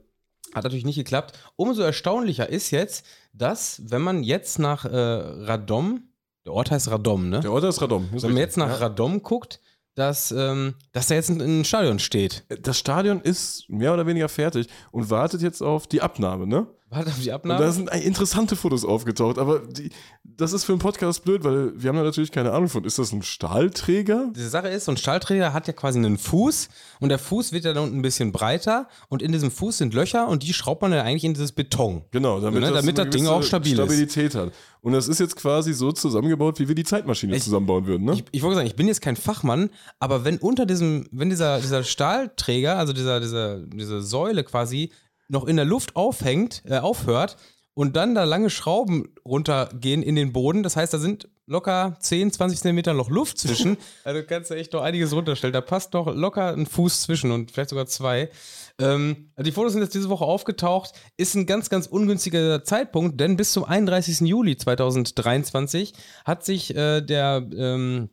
[0.53, 1.37] hat natürlich nicht geklappt.
[1.55, 6.03] Umso erstaunlicher ist jetzt, dass, wenn man jetzt nach äh, Radom,
[6.45, 7.41] der Ort heißt Radom, ne?
[7.41, 8.09] Der Ort heißt Radom.
[8.11, 8.75] Wenn man jetzt nach ja.
[8.75, 9.59] Radom guckt,
[9.97, 12.45] dass, ähm, dass da jetzt ein, ein, Stadion steht.
[12.61, 16.67] Das Stadion ist mehr oder weniger fertig und wartet jetzt auf die Abnahme, ne?
[16.89, 17.59] Wartet auf die Abnahme?
[17.59, 19.89] Und da sind interessante Fotos aufgetaucht, aber die,
[20.23, 22.85] das ist für einen Podcast blöd, weil wir haben da natürlich keine Ahnung von.
[22.85, 24.31] Ist das ein Stahlträger?
[24.33, 26.69] Die Sache ist, so ein Stahlträger hat ja quasi einen Fuß
[27.01, 29.93] und der Fuß wird ja dann unten ein bisschen breiter und in diesem Fuß sind
[29.93, 32.03] Löcher und die schraubt man dann eigentlich in dieses Beton.
[32.11, 32.71] Genau, damit, ne?
[32.71, 34.35] das, damit das Ding auch stabil Stabilität ist.
[34.35, 34.53] hat.
[34.79, 38.13] Und das ist jetzt quasi so zusammengebaut, wie wir die Zeitmaschine ich, zusammenbauen würden, ne?
[38.13, 41.59] Ich, ich wollte sagen, ich bin jetzt kein Fachmann, aber wenn unter diesem, wenn dieser,
[41.59, 44.91] dieser Stahlträger, also dieser, dieser, diese Säule quasi
[45.27, 47.37] noch in der Luft aufhängt, äh, aufhört,
[47.77, 50.63] und dann da lange Schrauben runtergehen in den Boden.
[50.63, 53.77] Das heißt, da sind locker 10, 20 Zentimeter noch Luft zwischen.
[54.03, 55.53] also du kannst da echt noch einiges runterstellen.
[55.53, 58.31] Da passt noch locker ein Fuß zwischen und vielleicht sogar zwei.
[58.79, 60.93] Ähm, die Fotos sind jetzt diese Woche aufgetaucht.
[61.17, 64.21] Ist ein ganz, ganz ungünstiger Zeitpunkt, denn bis zum 31.
[64.21, 65.93] Juli 2023
[66.25, 68.09] hat sich äh, der ähm,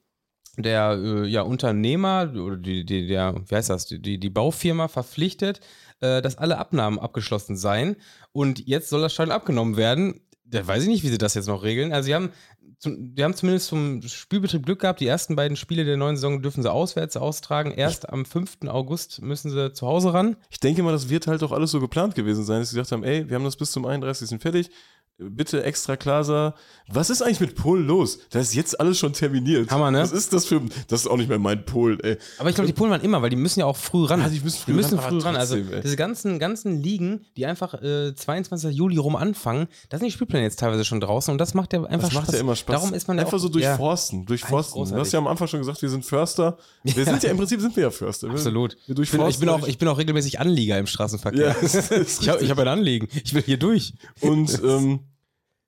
[0.57, 5.61] der äh, ja, Unternehmer oder die, die, der, wie heißt das, die, die Baufirma verpflichtet,
[6.01, 7.97] äh, dass alle Abnahmen abgeschlossen seien.
[8.33, 10.21] Und jetzt soll das Stadion abgenommen werden.
[10.45, 11.93] Da weiß ich nicht, wie sie das jetzt noch regeln.
[11.93, 12.31] Also, sie haben,
[12.79, 15.01] zum, die haben zumindest zum Spielbetrieb Glück gehabt.
[15.01, 17.73] Die ersten beiden Spiele der neuen Saison dürfen sie auswärts austragen.
[17.73, 18.59] Erst am 5.
[18.67, 20.37] August müssen sie zu Hause ran.
[20.51, 22.93] Ich denke mal, das wird halt auch alles so geplant gewesen sein, dass sie gesagt
[22.93, 24.41] haben: ey, wir haben das bis zum 31.
[24.41, 24.71] fertig
[25.19, 26.55] bitte extra Klaser.
[26.89, 28.19] Was ist eigentlich mit Polen los?
[28.31, 29.71] Da ist jetzt alles schon terminiert.
[29.71, 30.01] Hammer, ne?
[30.01, 30.61] Was ist das für.
[30.89, 32.19] Das ist auch nicht mehr mein Polen, ey.
[32.39, 34.21] Aber ich glaube, die Polen waren immer, weil die müssen ja auch früh ran.
[34.21, 35.11] Ja, die müssen früh die müssen ran.
[35.11, 35.37] Früh ran.
[35.37, 38.75] Also, trotzdem, diese ganzen, ganzen Ligen, die einfach äh, 22.
[38.77, 41.85] Juli rum anfangen, da sind die Spielpläne jetzt teilweise schon draußen und das macht ja
[41.85, 42.27] einfach das Spaß.
[42.27, 42.75] macht ja immer Spaß.
[42.75, 44.21] Darum ist man Einfach auch, so durchforsten.
[44.21, 44.85] Ja, durchforsten.
[44.85, 46.59] Du hast ja am Anfang schon gesagt, wir sind Förster.
[46.83, 48.31] Wir sind ja im Prinzip sind wir ja Förster.
[48.31, 48.77] Absolut.
[48.87, 51.57] Wir ich, bin, ich, bin auch, ich bin auch regelmäßig Anlieger im Straßenverkehr.
[51.63, 53.09] Ja, ich habe hab ein Anliegen.
[53.25, 53.95] Ich will hier durch.
[54.21, 55.01] Und ähm,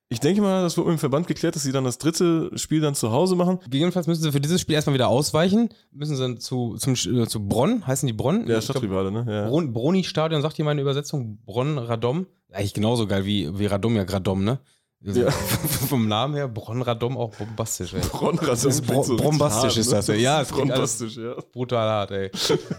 [0.08, 2.80] ich denke mal, das wird mit dem Verband geklärt, dass sie dann das dritte Spiel
[2.80, 3.58] dann zu Hause machen.
[3.64, 5.70] Gegebenenfalls müssen sie für dieses Spiel erstmal wieder ausweichen.
[5.90, 8.46] Müssen sie dann zu, zum, äh, zu Bronn, heißen die Bronn?
[8.46, 9.26] Ja, Stadtrivale, ne?
[9.28, 9.48] Ja.
[9.48, 11.38] Bron, Broni-Stadion, sagt hier meine Übersetzung.
[11.44, 12.26] Bronn-Radom.
[12.52, 14.60] Eigentlich genauso geil wie, wie Radom ja Gradom, ne?
[15.00, 15.30] Ja.
[15.88, 18.00] Vom Namen her, Bronn-Radom auch bombastisch, ey.
[18.00, 20.20] Bronn-Radom ist bro so bombastisch hart, ist das, ey.
[20.20, 21.34] Ja, alles bombastisch, ja.
[21.52, 22.30] brutal hart, ey.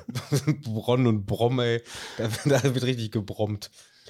[0.63, 1.82] Bronn und Brom, ey.
[2.17, 3.69] Da, da wird richtig gebrommt.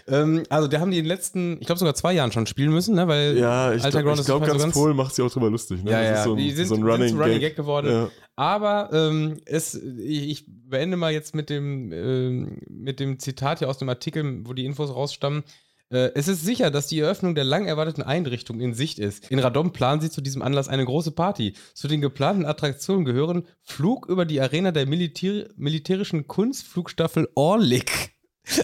[0.09, 2.71] Ähm, also, der haben die in den letzten, ich glaube sogar zwei Jahren schon spielen
[2.71, 3.07] müssen, ne?
[3.07, 5.31] Weil Ja, ich Alter glaube, Ground glaub, ist ganz, so ganz Polen macht sie auch
[5.31, 5.91] drüber lustig, ne?
[5.91, 7.41] Ja, Das ja, ist so ein, die sind, so ein Running, Running Gag.
[7.41, 7.91] Gag geworden.
[7.91, 8.09] Ja.
[8.35, 13.69] Aber ähm, es, ich, ich beende mal jetzt mit dem, ähm, mit dem Zitat hier
[13.69, 15.43] aus dem Artikel, wo die Infos rausstammen.
[15.89, 19.29] Äh, es ist sicher, dass die Eröffnung der lang erwarteten Einrichtung in Sicht ist.
[19.31, 21.53] In Radom planen sie zu diesem Anlass eine große Party.
[21.73, 28.16] Zu den geplanten Attraktionen gehören Flug über die Arena der Militär militärischen Kunstflugstaffel Orlik.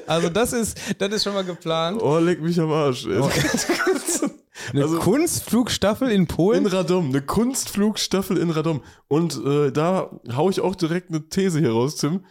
[0.08, 2.02] Also das ist, das ist schon mal geplant.
[2.02, 3.06] Oh, leck mich am Arsch.
[3.08, 3.30] Oh.
[4.72, 6.66] Eine Also- Kunstflugstaffel in Polen?
[6.66, 8.82] In Radom, eine Kunstflugstaffel in Radom.
[9.08, 12.24] Und äh, da hau ich auch direkt eine These hier raus, Tim.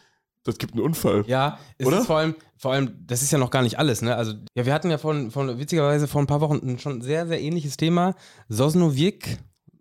[0.45, 1.25] Das gibt einen Unfall.
[1.27, 1.99] Ja, es Oder?
[2.01, 4.17] ist vor allem, vor allem, das ist ja noch gar nicht alles, ne?
[4.17, 7.27] Also, ja, wir hatten ja von, von witzigerweise vor ein paar Wochen ein schon sehr,
[7.29, 8.15] sehr ähnliches Thema.
[8.49, 9.39] Sosnowiec,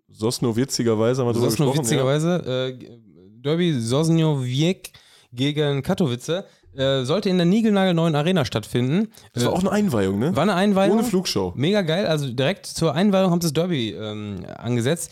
[0.08, 1.68] Sosno witzigerweise haben wir drüber gesprochen.
[1.68, 1.74] Ja.
[1.74, 2.98] Sosnowitzigerweise, äh,
[3.40, 4.92] Derby Sosnowiec
[5.32, 6.44] gegen Katowice,
[6.76, 9.08] äh, sollte in der niegelnagelneuen Arena stattfinden.
[9.32, 10.34] Das war auch eine Einweihung, ne?
[10.34, 10.98] war eine Einweihung.
[10.98, 11.52] Ohne Flugschau.
[11.56, 12.06] Mega geil.
[12.06, 15.10] Also direkt zur Einweihung haben sie das Derby ähm, angesetzt.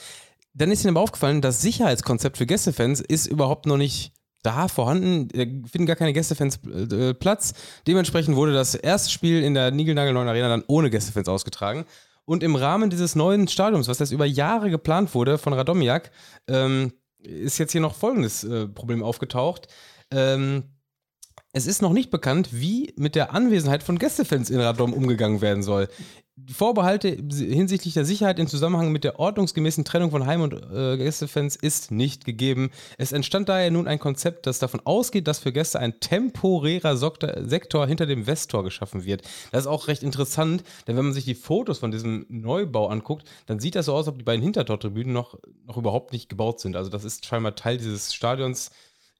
[0.55, 5.29] Dann ist ihnen aber aufgefallen, das Sicherheitskonzept für Gästefans ist überhaupt noch nicht da vorhanden.
[5.29, 7.55] Da finden gar keine Gästefans äh, Platz.
[7.87, 11.85] Dementsprechend wurde das erste Spiel in der Nigelnagelneuen Arena dann ohne Gästefans ausgetragen.
[12.25, 16.11] Und im Rahmen dieses neuen Stadiums, was jetzt über Jahre geplant wurde von Radomiak,
[16.49, 19.69] ähm, ist jetzt hier noch folgendes äh, Problem aufgetaucht.
[20.11, 20.65] Ähm,
[21.53, 25.65] es ist noch nicht bekannt, wie mit der Anwesenheit von Gästefans in Radom umgegangen werden
[25.65, 25.89] soll.
[26.51, 31.57] Vorbehalte hinsichtlich der Sicherheit im Zusammenhang mit der ordnungsgemäßen Trennung von Heim- und äh, Gästefans
[31.57, 32.71] ist nicht gegeben.
[32.99, 37.87] Es entstand daher nun ein Konzept, das davon ausgeht, dass für Gäste ein temporärer Sektor
[37.87, 39.23] hinter dem Westtor geschaffen wird.
[39.51, 43.29] Das ist auch recht interessant, denn wenn man sich die Fotos von diesem Neubau anguckt,
[43.47, 45.37] dann sieht das so aus, als ob die beiden Hintertortribünen noch,
[45.67, 46.77] noch überhaupt nicht gebaut sind.
[46.77, 48.71] Also das ist scheinbar Teil dieses Stadions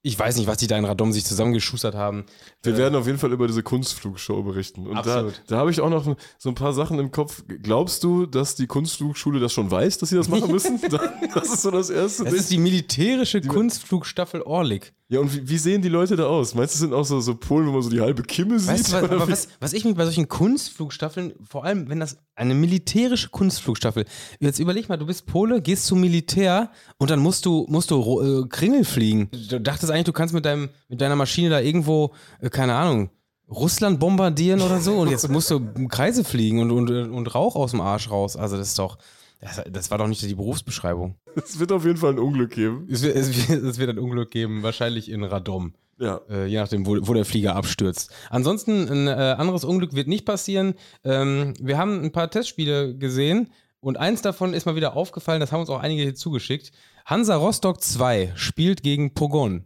[0.03, 2.25] Ich weiß nicht, was die da in Radom sich zusammengeschustert haben.
[2.63, 4.87] Wir werden auf jeden Fall über diese Kunstflugshow berichten.
[4.87, 5.35] Und Absolut.
[5.47, 7.43] da, da habe ich auch noch so ein paar Sachen im Kopf.
[7.47, 10.81] Glaubst du, dass die Kunstflugschule das schon weiß, dass sie das machen müssen?
[11.35, 12.25] das ist so das Erste.
[12.25, 14.95] Das ist die militärische Kunstflugstaffel Orlik.
[15.11, 16.55] Ja, und wie, wie sehen die Leute da aus?
[16.55, 18.71] Meinst du, es sind auch so, so Polen, wo man so die halbe Kimme sieht?
[18.71, 22.55] Weißt du, was, was, was ich mich bei solchen Kunstflugstaffeln, vor allem wenn das eine
[22.55, 24.05] militärische Kunstflugstaffel,
[24.39, 28.45] jetzt überleg mal, du bist Pole, gehst zum Militär und dann musst du, musst du
[28.45, 29.29] äh, Kringel fliegen.
[29.33, 33.11] Du dachtest eigentlich, du kannst mit, deinem, mit deiner Maschine da irgendwo, äh, keine Ahnung,
[33.51, 37.73] Russland bombardieren oder so und jetzt musst du Kreise fliegen und, und, und Rauch aus
[37.73, 38.37] dem Arsch raus.
[38.37, 38.97] Also das ist doch,
[39.41, 41.17] das, das war doch nicht die Berufsbeschreibung.
[41.37, 42.87] Es wird auf jeden Fall ein Unglück geben.
[42.91, 45.75] Es wird, es wird, es wird ein Unglück geben, wahrscheinlich in Radom.
[45.99, 46.21] Ja.
[46.29, 48.11] Äh, je nachdem, wo, wo der Flieger abstürzt.
[48.31, 50.75] Ansonsten, ein äh, anderes Unglück wird nicht passieren.
[51.05, 55.53] Ähm, wir haben ein paar Testspiele gesehen und eins davon ist mal wieder aufgefallen, das
[55.53, 56.73] haben uns auch einige hier zugeschickt.
[57.07, 59.65] Hansa Rostock 2 spielt gegen Pogon.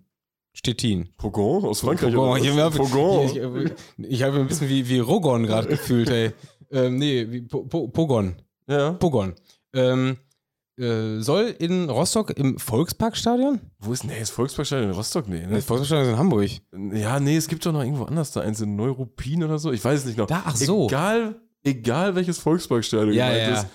[0.53, 1.09] Stettin.
[1.19, 2.15] Pogon aus Frankreich.
[2.15, 2.39] Pogon.
[3.27, 6.33] Ich, ich, ich, ich habe ein bisschen wie, wie Rogon gerade gefühlt, ey.
[6.71, 8.37] Ähm, nee, wie po, po, Pogon.
[8.69, 8.93] ja.
[8.93, 9.35] Pogon.
[9.75, 10.17] Ähm,
[10.77, 13.61] äh, soll in Rostock im Volksparkstadion?
[13.79, 15.29] Wo ist, nee, ist Volksparkstadion in Rostock?
[15.29, 15.55] Nee, ne?
[15.55, 16.51] Das Volksparkstadion ist in Hamburg.
[16.93, 19.71] Ja, nee, es gibt doch noch irgendwo anders da eins in Neuruppin oder so.
[19.73, 20.27] Ich weiß es nicht noch.
[20.27, 20.87] Da, ach so.
[20.87, 23.61] Egal, egal welches Volksparkstadion Ja, gemeint ja.
[23.61, 23.67] ist,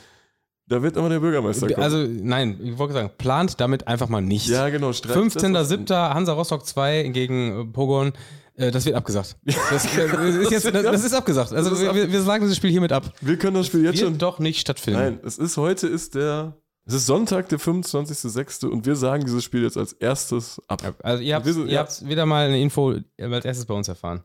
[0.68, 1.82] da wird immer der Bürgermeister kommen.
[1.82, 4.48] Also, nein, ich wollte sagen, plant damit einfach mal nicht.
[4.48, 4.94] ja, genau.
[4.94, 5.44] streicht das.
[5.44, 6.14] 15.07.
[6.14, 8.14] Hansa Rostock 2 gegen äh, Pogon.
[8.60, 9.38] Äh, das wird abgesagt.
[9.46, 11.54] Das, äh, ist jetzt, das, das ist abgesagt.
[11.54, 13.12] Also, Das wir, wir sagen dieses Spiel hiermit ab.
[13.22, 14.18] Wir können das Spiel jetzt Wird schon.
[14.18, 15.00] doch nicht stattfinden.
[15.00, 16.58] Nein, es ist heute ist der.
[16.86, 18.66] Es ist Sonntag, der 25.06.
[18.66, 20.82] und wir sagen dieses Spiel jetzt als erstes ab.
[21.04, 21.80] Also, ihr habt, Wir ihr ja.
[21.82, 24.24] habt wieder mal eine Info als erstes bei uns erfahren.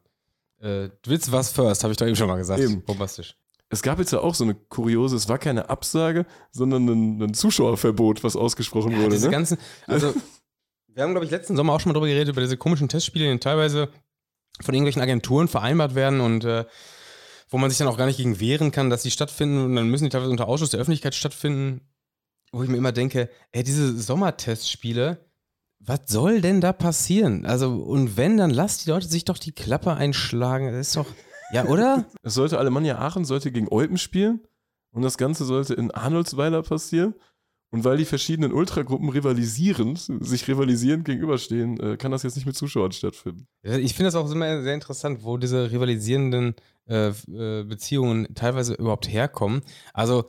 [0.60, 2.60] Äh, Witz was first, habe ich doch eben schon mal gesagt.
[2.60, 2.82] Eben.
[2.82, 3.36] Bombastisch.
[3.68, 7.34] Es gab jetzt ja auch so eine kuriose, es war keine Absage, sondern ein, ein
[7.34, 9.10] Zuschauerverbot, was ausgesprochen Ja, wurde.
[9.10, 9.32] diese Ne?
[9.32, 10.14] ganzen, also,
[10.94, 13.30] wir haben, glaube ich, letzten Sommer auch schon mal drüber geredet, über diese komischen Testspiele,
[13.30, 13.88] die teilweise
[14.60, 16.64] von irgendwelchen Agenturen vereinbart werden und äh,
[17.48, 19.88] wo man sich dann auch gar nicht gegen wehren kann, dass die stattfinden und dann
[19.88, 21.80] müssen die teilweise unter Ausschluss der Öffentlichkeit stattfinden,
[22.52, 25.18] wo ich mir immer denke, ey, diese Sommertestspiele,
[25.80, 27.44] was soll denn da passieren?
[27.44, 30.72] Also, und wenn, dann lasst die Leute sich doch die Klappe einschlagen.
[30.72, 31.06] Das ist doch,
[31.52, 32.06] ja, oder?
[32.22, 34.40] Es sollte Alemannia Aachen sollte gegen Eupen spielen
[34.92, 37.14] und das Ganze sollte in Arnoldsweiler passieren.
[37.74, 42.54] Und weil die verschiedenen Ultragruppen rivalisierend, sich rivalisierend gegenüberstehen, äh, kann das jetzt nicht mit
[42.54, 43.48] Zuschauern stattfinden.
[43.64, 46.54] Ich finde das auch immer sehr interessant, wo diese rivalisierenden
[46.86, 49.62] äh, äh, Beziehungen teilweise überhaupt herkommen.
[49.92, 50.26] Also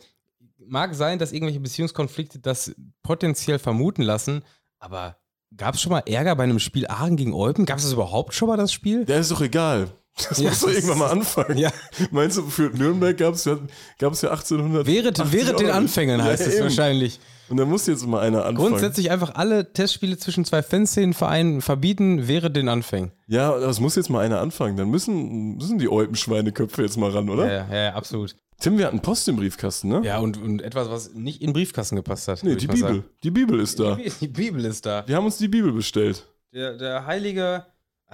[0.57, 2.73] mag sein, dass irgendwelche Beziehungskonflikte das
[3.03, 4.41] potenziell vermuten lassen,
[4.79, 5.17] aber
[5.55, 7.67] gab es schon mal Ärger bei einem Spiel Aachen gegen Eupen?
[7.67, 9.05] Gab es das überhaupt schon mal, das Spiel?
[9.07, 9.91] Ja, ist doch egal.
[10.15, 11.57] Das Ja, muss doch das irgendwann mal anfangen.
[11.57, 11.71] Ja,
[12.11, 13.57] Meinst du, für Nürnberg gab es ja,
[13.99, 14.87] gab's ja 1800.
[14.87, 16.63] während, während den Anfängen heißt ja, es eben.
[16.63, 17.19] wahrscheinlich.
[17.49, 18.69] Und da muss jetzt mal einer anfangen.
[18.69, 23.11] Grundsätzlich einfach alle Testspiele zwischen zwei Fanszenenvereinen verbieten während den Anfängen.
[23.27, 24.77] Ja, das muss jetzt mal einer anfangen.
[24.77, 27.45] Dann müssen, müssen die Eupen-Schweineköpfe jetzt mal ran, oder?
[27.45, 28.35] Ja, ja, ja, absolut.
[28.59, 30.01] Tim, wir hatten Post im Briefkasten, ne?
[30.03, 32.41] Ja, und, und etwas, was nicht in den Briefkasten gepasst hat.
[32.43, 32.79] Nee, die Bibel.
[32.79, 33.03] sagen.
[33.21, 33.95] Die Bibel ist da.
[33.95, 35.03] Die, die Bibel ist da.
[35.05, 36.25] Wir haben uns die Bibel bestellt.
[36.53, 37.65] Der, der heilige.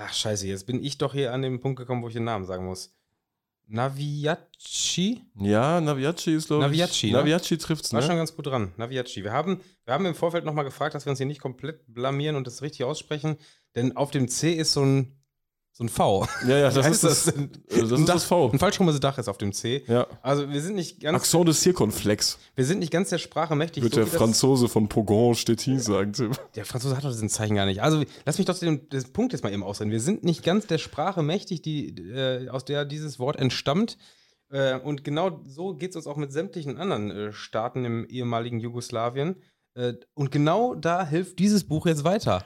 [0.04, 2.46] Ach, scheiße, jetzt bin ich doch hier an den Punkt gekommen, wo ich den Namen
[2.46, 2.94] sagen muss.
[3.68, 5.22] Naviaci?
[5.36, 6.72] Ja, Naviaci ist, glaube ich.
[6.72, 7.18] Naviaci, ne?
[7.20, 8.18] Naviaci trifft's, War schon ne?
[8.18, 8.74] ganz gut dran.
[8.78, 9.24] Naviaci.
[9.24, 12.36] Wir haben, wir haben im Vorfeld nochmal gefragt, dass wir uns hier nicht komplett blamieren
[12.36, 13.38] und das richtig aussprechen,
[13.76, 15.21] denn auf dem C ist so ein,
[15.82, 16.28] so ein V.
[16.48, 18.52] Ja, ja, das heißt ist das, Ein, äh, das, ist das V.
[18.52, 19.84] Ein falschrummes Dach ist auf dem C.
[19.88, 20.08] Ja.
[20.22, 23.84] Also wir sind nicht ganz, Accent de Circonflex, wir sind nicht ganz der Sprache mächtig.
[23.84, 26.32] wird so der das- Franzose von Pogon Stettin sagen, Tim.
[26.56, 27.82] Der Franzose hat doch diesen Zeichen gar nicht.
[27.82, 29.92] Also lass mich doch den, den Punkt jetzt mal eben ausreden.
[29.92, 33.98] Wir sind nicht ganz der Sprache mächtig, die, äh, aus der dieses Wort entstammt.
[34.50, 38.60] Äh, und genau so geht es uns auch mit sämtlichen anderen äh, Staaten im ehemaligen
[38.60, 39.38] Jugoslawien.
[39.74, 42.44] Äh, und genau da hilft dieses Buch jetzt weiter.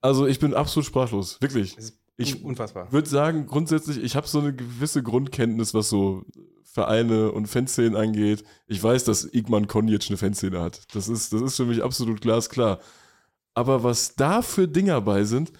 [0.00, 1.76] Also ich bin absolut sprachlos, wirklich.
[1.76, 2.92] Das ist Ich un unfassbar.
[2.92, 6.24] würde sagen, grundsätzlich, ich habe so eine gewisse Grundkenntnis, was so
[6.62, 8.44] Vereine und Fanszenen angeht.
[8.66, 10.82] Ich weiß, dass Igman Konjic eine Fanszene hat.
[10.94, 12.80] Das ist, das ist für mich absolut glasklar.
[13.54, 15.52] Aber was da für Dinger bei sind,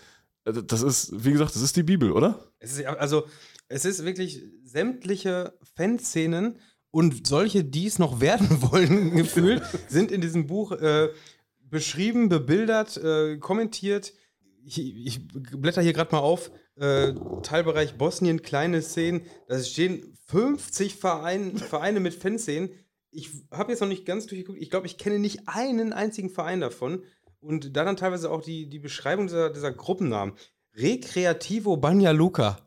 [0.45, 2.53] äh, das ist, wie gesagt, das ist die Bibel, oder?
[2.59, 3.25] Es ist, also,
[3.69, 6.59] es ist wirklich sämtliche Fanszenen
[6.91, 11.11] und solche, die es noch werden wollen, gefühlt, sind in diesem Buch äh,
[11.61, 14.15] beschrieben, bebildert, äh, kommentiert.
[14.65, 16.51] Ich, blätter hier gerade mal auf.
[16.77, 19.23] Äh, Teilbereich Bosnien, kleine Szenen.
[19.49, 22.71] Da stehen 50 Verein, Vereine mit Fanszenen.
[23.11, 24.61] Ich habe jetzt noch nicht ganz durchgeguckt.
[24.61, 27.03] Ich glaube, ich kenne nicht einen einzigen Verein davon.
[27.41, 30.35] Und da dann teilweise auch die, die Beschreibung dieser, dieser Gruppennamen.
[30.75, 32.59] Recreativo Banja Luka.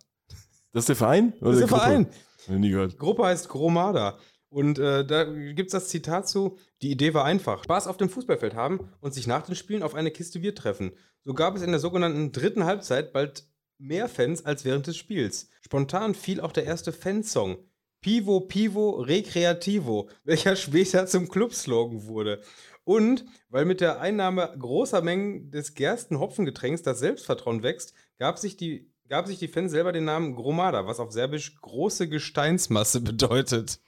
[0.73, 1.33] Das ist der Verein?
[1.39, 1.81] Oder Das ist der die Gruppe?
[1.81, 2.07] Verein.
[2.37, 2.97] Ich nie gehört.
[2.99, 4.19] Gruppe heißt Gromada.
[4.49, 7.63] Und äh, da gibt es das Zitat zu, die Idee war einfach.
[7.63, 10.91] Spaß auf dem Fußballfeld haben und sich nach den Spielen auf eine Kiste Bier treffen.
[11.25, 13.47] So gab es in der sogenannten dritten Halbzeit bald
[13.79, 15.49] mehr Fans als während des Spiels.
[15.61, 17.57] Spontan fiel auch der erste Fansong.
[17.99, 22.41] Pivo Pivo Recreativo, welcher später zum Clubslogan wurde.
[22.83, 28.93] Und weil mit der Einnahme großer Mengen des Gersten-Hopfengetränks das Selbstvertrauen wächst, gab sich die
[29.07, 33.79] gab sich die Fans selber den Namen Gromada, was auf Serbisch große Gesteinsmasse bedeutet.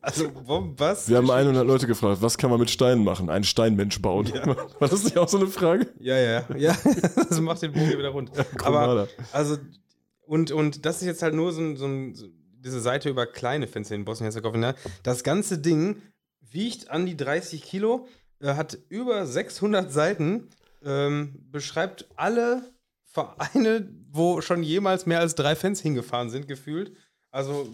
[0.00, 0.30] Also,
[0.78, 1.08] was?
[1.08, 3.30] Wir haben 100 Leute gefragt, was kann man mit Steinen machen?
[3.30, 4.26] Einen Steinmensch bauen.
[4.26, 4.46] Ja.
[4.80, 5.92] War das nicht auch so eine Frage?
[6.00, 6.76] Ja, ja, ja.
[7.28, 8.32] Das macht den Bogen wieder rund.
[8.36, 9.58] Ja, Aber, also,
[10.26, 12.26] und, und das ist jetzt halt nur so, ein, so, ein, so
[12.58, 14.74] diese Seite über kleine Fenster in Bosnien-Herzegowina.
[15.02, 16.02] Das ganze Ding
[16.40, 18.08] wiegt an die 30 Kilo,
[18.40, 20.48] äh, hat über 600 Seiten,
[20.84, 22.62] ähm, beschreibt alle
[23.04, 26.92] Vereine, wo schon jemals mehr als drei Fans hingefahren sind, gefühlt.
[27.30, 27.70] Also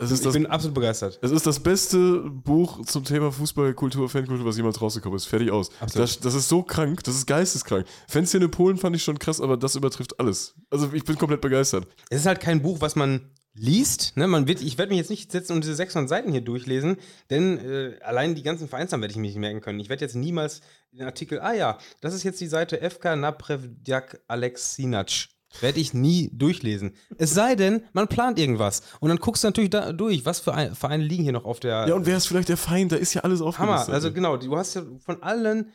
[0.00, 1.18] ich das, bin absolut begeistert.
[1.22, 5.26] Es ist das beste Buch zum Thema Fußballkultur, Fankultur, was jemals rausgekommen ist.
[5.26, 5.70] Fertig aus.
[5.94, 7.86] Das, das, ist so krank, das ist geisteskrank.
[8.08, 10.54] Fanszene Polen fand ich schon krass, aber das übertrifft alles.
[10.70, 11.86] Also ich bin komplett begeistert.
[12.08, 14.16] Es ist halt kein Buch, was man liest.
[14.16, 14.26] Ne?
[14.26, 16.96] Man wird, ich werde mich jetzt nicht setzen und diese 600 Seiten hier durchlesen,
[17.28, 19.80] denn äh, allein die ganzen Vereinsnamen werde ich mir nicht merken können.
[19.80, 20.60] Ich werde jetzt niemals
[20.92, 25.28] den Artikel, ah ja, das ist jetzt die Seite FK Naprevdjak Aleksinac.
[25.60, 26.92] Werde ich nie durchlesen.
[27.18, 28.82] Es sei denn, man plant irgendwas.
[29.00, 31.88] Und dann guckst du natürlich da durch, was für Vereine liegen hier noch auf der.
[31.88, 32.92] Ja, und wer ist vielleicht der Feind?
[32.92, 33.86] Da ist ja alles aufgelistet.
[33.86, 33.94] Hammer.
[33.94, 35.72] Also genau, du hast ja von allen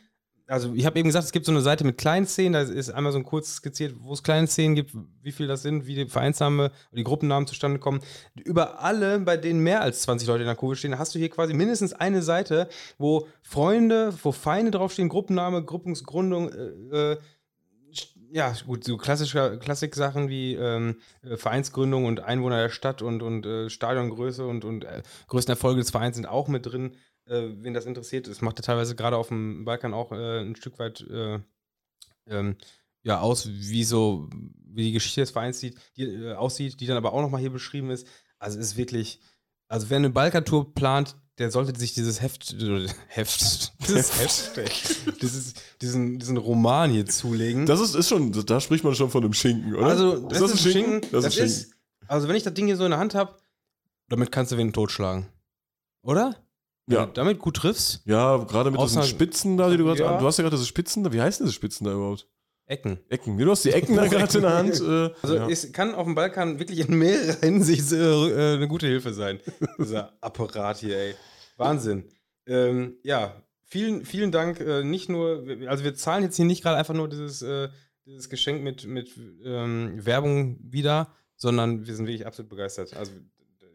[0.47, 2.91] also ich habe eben gesagt, es gibt so eine Seite mit kleinen Szenen, da ist
[2.91, 5.95] einmal so ein kurz skizziert, wo es kleine Szenen gibt, wie viel das sind, wie
[5.95, 8.01] die Vereinsname, die Gruppennamen zustande kommen.
[8.36, 11.30] Über alle, bei denen mehr als 20 Leute in der Kurve stehen, hast du hier
[11.30, 17.17] quasi mindestens eine Seite, wo Freunde, wo Feinde draufstehen, Gruppenname, Gruppungsgründung, äh, äh
[18.32, 23.45] ja, gut, so klassische Klassik-Sachen wie ähm, äh, Vereinsgründung und Einwohner der Stadt und, und
[23.45, 26.95] äh, Stadiongröße und, und äh, größten Erfolge des Vereins sind auch mit drin
[27.28, 28.28] äh, wen das interessiert.
[28.28, 31.39] Das macht ja teilweise gerade auf dem Balkan auch äh, ein Stück weit äh,
[32.28, 32.57] ähm,
[33.03, 36.97] ja, aus, wie so, wie die Geschichte des Vereins sieht, die, äh, aussieht, die dann
[36.97, 38.07] aber auch nochmal hier beschrieben ist.
[38.39, 39.19] Also ist wirklich,
[39.67, 42.55] also wer eine Balkantour plant, der sollte sich dieses Heft,
[43.07, 47.65] Heft, dieses Heft, dieses, diesen, diesen Roman hier zulegen.
[47.65, 49.88] Das ist, ist schon, da spricht man schon von einem Schinken, oder?
[49.88, 50.91] Also, das ist das ein Schinken?
[50.91, 51.11] Schinken?
[51.11, 51.51] Das, das ist, Schinken.
[51.51, 51.75] Ist,
[52.07, 53.36] also wenn ich das Ding hier so in der Hand habe,
[54.09, 55.27] damit kannst du wen totschlagen.
[56.03, 56.36] Oder?
[56.88, 57.07] Ja.
[57.07, 58.01] damit gut triffst.
[58.05, 60.19] Ja, gerade mit diesen Spitzen da, die du gerade ja.
[60.19, 61.11] Du hast ja gerade diese Spitzen da.
[61.11, 62.27] Wie heißen diese Spitzen da überhaupt?
[62.68, 62.99] Ecken.
[63.09, 63.38] Ecken.
[63.38, 64.82] Du hast die Ecken da gerade in der Hand.
[64.82, 65.49] Äh, also ja.
[65.49, 69.39] es kann auf dem Balkan wirklich in mehrerer Hinsicht äh, äh, eine gute Hilfe sein.
[69.78, 71.16] Dieser Apparat hier, ey.
[71.57, 72.05] Wahnsinn.
[72.47, 74.59] Ähm, ja, vielen, vielen Dank.
[74.59, 77.70] Äh, nicht nur, also wir zahlen jetzt hier nicht gerade einfach nur dieses, äh,
[78.05, 79.11] dieses Geschenk mit, mit
[79.43, 82.95] ähm, Werbung wieder, sondern wir sind wirklich absolut begeistert.
[82.95, 83.11] Also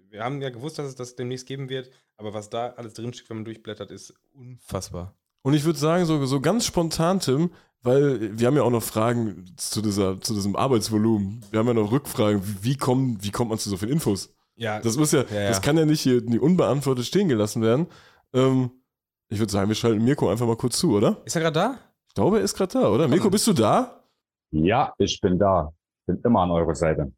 [0.09, 3.31] wir haben ja gewusst, dass es das demnächst geben wird, aber was da alles drinsteckt,
[3.31, 5.17] wenn man durchblättert, ist unfassbar.
[5.43, 7.51] Und ich würde sagen, so, so ganz spontan, Tim,
[7.83, 11.45] weil wir haben ja auch noch Fragen zu, dieser, zu diesem Arbeitsvolumen.
[11.51, 12.43] Wir haben ja noch Rückfragen.
[12.63, 14.35] Wie, kommen, wie kommt man zu so vielen Infos?
[14.57, 14.81] Ja.
[14.81, 15.49] Das muss ja, ja, ja.
[15.49, 17.87] das kann ja nicht hier nie unbeantwortet stehen gelassen werden.
[18.35, 18.71] Ähm,
[19.29, 21.23] ich würde sagen, wir schalten Mirko einfach mal kurz zu, oder?
[21.25, 21.79] Ist er gerade da?
[22.09, 23.09] Ich glaube, er ist gerade da, oder?
[23.09, 24.05] Mirko, bist du da?
[24.51, 25.73] Ja, ich bin da.
[26.07, 27.13] Bin immer an eurer Seite.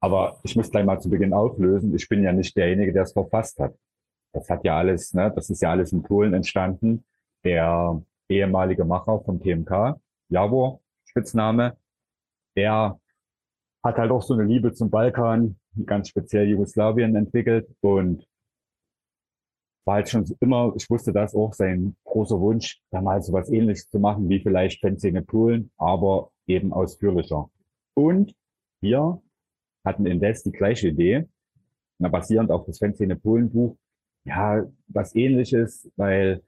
[0.00, 1.94] Aber ich muss gleich mal zu Beginn auflösen.
[1.94, 3.74] Ich bin ja nicht derjenige, der es verfasst hat.
[4.32, 7.04] Das hat ja alles, ne, das ist ja alles in Polen entstanden.
[7.44, 11.76] Der ehemalige Macher vom TMK, Jawor, Spitzname,
[12.56, 12.98] der
[13.84, 18.26] hat halt auch so eine Liebe zum Balkan, ganz speziell Jugoslawien entwickelt und
[19.84, 23.88] war halt schon immer, ich wusste das auch, sein großer Wunsch, damals so was ähnliches
[23.88, 27.48] zu machen, wie vielleicht in Polen, aber eben ausführlicher.
[27.94, 28.34] Und
[28.80, 29.22] hier
[29.84, 31.28] hatten indes die gleiche Idee,
[31.98, 33.76] na, basierend auf das Fanszene Polen Buch,
[34.24, 36.42] ja, was ähnliches, weil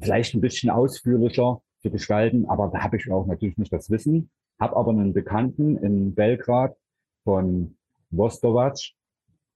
[0.00, 4.30] vielleicht ein bisschen ausführlicher zu gestalten, aber da habe ich auch natürlich nicht das Wissen,
[4.60, 6.76] habe aber einen Bekannten in Belgrad
[7.24, 7.76] von
[8.10, 8.78] Vostovac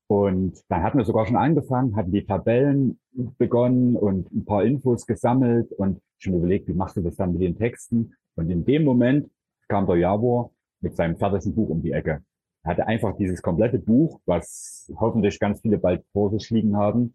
[0.07, 2.99] und dann hatten wir sogar schon angefangen, hatten die Tabellen
[3.39, 7.43] begonnen und ein paar Infos gesammelt und schon überlegt, wie machst du das dann mit
[7.43, 8.15] den Texten?
[8.35, 9.31] Und in dem Moment
[9.69, 12.23] kam der Javor mit seinem fertigen Buch um die Ecke
[12.69, 17.15] hatte einfach dieses komplette Buch, was hoffentlich ganz viele bald vor sich liegen haben,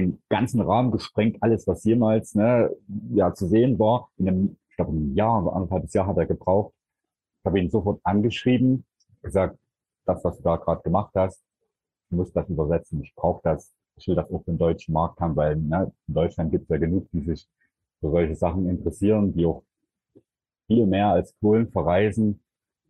[0.00, 2.70] den ganzen Rahmen gesprengt, alles, was jemals ne,
[3.14, 4.10] ja, zu sehen war.
[4.16, 6.72] In einem, ich glaube, ein Jahr, anderthalb Jahr hat er gebraucht.
[7.40, 8.84] Ich habe ihn sofort angeschrieben,
[9.22, 9.58] gesagt,
[10.04, 11.42] das, was du da gerade gemacht hast,
[12.10, 13.02] du musst das übersetzen.
[13.02, 13.72] Ich brauche das.
[13.96, 16.68] Ich will das auch für den deutschen Markt haben, weil ne, in Deutschland gibt es
[16.68, 17.48] ja genug, die sich
[18.00, 19.62] für solche Sachen interessieren, die auch
[20.66, 22.40] viel mehr als Polen verreisen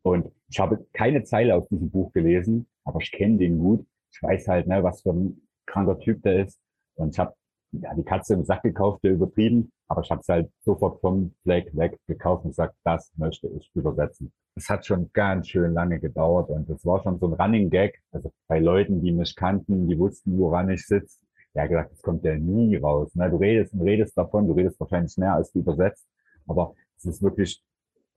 [0.02, 3.86] und ich habe keine Zeile aus diesem Buch gelesen, aber ich kenne den gut.
[4.12, 6.59] Ich weiß halt, ne, was für ein kranker Typ der ist.
[6.99, 7.34] Und ich habe
[7.72, 11.34] ja, die Katze im Sack gekauft, der übertrieben, aber ich habe es halt sofort vom
[11.42, 14.32] Fleck weg gekauft und gesagt, das möchte ich übersetzen.
[14.55, 18.01] Es hat schon ganz schön lange gedauert und es war schon so ein Running Gag.
[18.11, 21.18] Also bei Leuten, die mich kannten, die wussten, woran ich sitze,
[21.55, 23.14] ja gesagt, das kommt ja nie raus.
[23.14, 23.30] Ne?
[23.30, 26.07] Du redest und redest davon, du redest wahrscheinlich mehr als du übersetzt,
[26.46, 27.62] aber es ist wirklich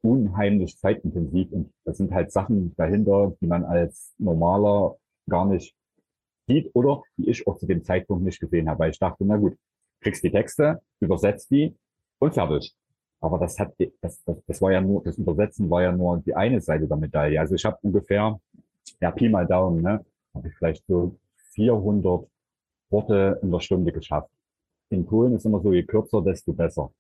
[0.02, 4.96] unheimlich zeitintensiv und das sind halt Sachen dahinter, die man als normaler
[5.30, 5.76] gar nicht
[6.52, 9.38] sieht oder die ich auch zu dem Zeitpunkt nicht gesehen habe, weil ich dachte, na
[9.38, 9.56] gut,
[10.02, 11.76] kriegst die Texte, übersetzt die
[12.20, 12.76] und fertig.
[13.22, 16.36] Aber das hat, das, das, das war ja nur, das Übersetzen war ja nur die
[16.36, 17.40] eine Seite der Medaille.
[17.40, 18.40] Also ich habe ungefähr,
[19.00, 21.16] ja, Pi mal Daumen, ne, habe ich vielleicht so
[21.54, 22.28] 400
[22.90, 24.30] Worte in der Stunde geschafft.
[24.90, 26.92] In Polen ist immer so, je kürzer, desto besser.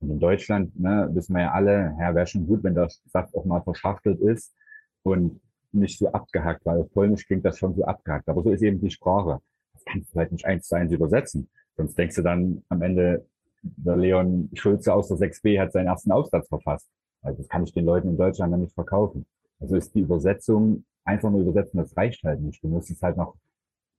[0.00, 3.34] Und in Deutschland, ne, wissen wir ja alle, ja, wäre schon gut, wenn der Satz
[3.34, 4.54] auch mal verschachtelt ist
[5.02, 5.40] und
[5.72, 8.28] nicht so abgehackt, weil auf Polnisch klingt das schon so abgehackt.
[8.28, 9.40] Aber so ist eben die Sprache.
[9.72, 11.48] Das kannst du halt nicht eins zu eins übersetzen.
[11.76, 13.26] Sonst denkst du dann am Ende,
[13.62, 16.88] der Leon Schulze aus der 6b hat seinen ersten Aufsatz verfasst.
[17.22, 19.26] Also das kann ich den Leuten in Deutschland dann nicht verkaufen.
[19.60, 22.62] Also ist die Übersetzung einfach nur übersetzen, das reicht halt nicht.
[22.62, 23.36] Du musst es halt noch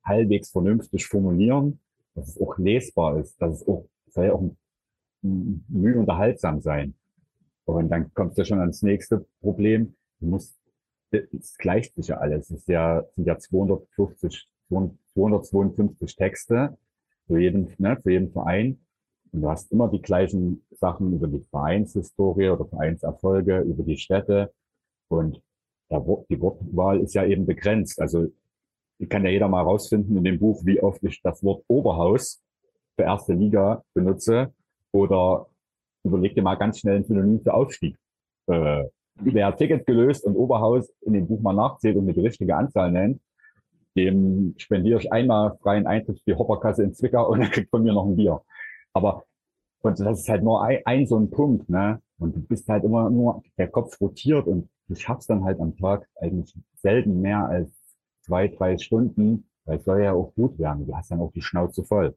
[0.04, 1.80] halbwegs vernünftig formulieren,
[2.16, 4.50] dass es auch lesbar ist, dass es auch, soll ja auch
[5.22, 6.96] mühe unterhaltsam sein.
[7.66, 9.96] Und dann kommst du schon ans nächste Problem.
[10.20, 10.58] Du musst,
[11.12, 12.50] es gleicht sich ja alles.
[12.52, 16.78] Es ist ja, sind ja 250, 252 Texte
[17.28, 18.80] zu jedem, ne, zu jedem Verein.
[19.32, 24.54] Und du hast immer die gleichen Sachen über die Vereinshistorie oder Vereinserfolge, über die Städte.
[25.08, 25.42] Und
[25.90, 28.02] der, die Wortwahl ist ja eben begrenzt.
[28.02, 28.28] Also
[29.10, 32.42] kann ja jeder mal rausfinden in dem Buch, wie oft ich das Wort Oberhaus
[32.96, 34.54] für erste Liga benutze
[34.92, 35.48] oder
[36.04, 37.98] überleg dir mal ganz schnell ein Synonym für Aufstieg.
[38.48, 38.84] Äh,
[39.24, 42.92] wer Ticket gelöst und Oberhaus in dem Buch mal nachzählt und mit die richtige Anzahl
[42.92, 43.22] nennt,
[43.96, 47.84] dem spendiere ich einmal freien Eintritt für die Hopperkasse in Zwickau und er kriegt von
[47.84, 48.42] mir noch ein Bier.
[48.94, 49.24] Aber
[49.82, 52.02] und das ist halt nur ein, ein so ein Punkt, ne?
[52.20, 55.76] Und du bist halt immer nur, der Kopf rotiert und du schaffst dann halt am
[55.76, 57.72] Tag eigentlich selten mehr als
[58.22, 60.86] zwei, drei Stunden, weil es soll ja auch gut werden.
[60.86, 62.16] Du hast dann auch die Schnauze voll.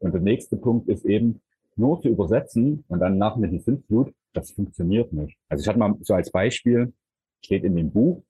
[0.00, 1.40] Und der nächste Punkt ist eben,
[1.76, 5.38] nur zu übersetzen und dann nach mit die Sintflut, das funktioniert nicht.
[5.48, 6.92] Also ich hatte mal so als Beispiel,
[7.42, 8.22] steht in dem Buch,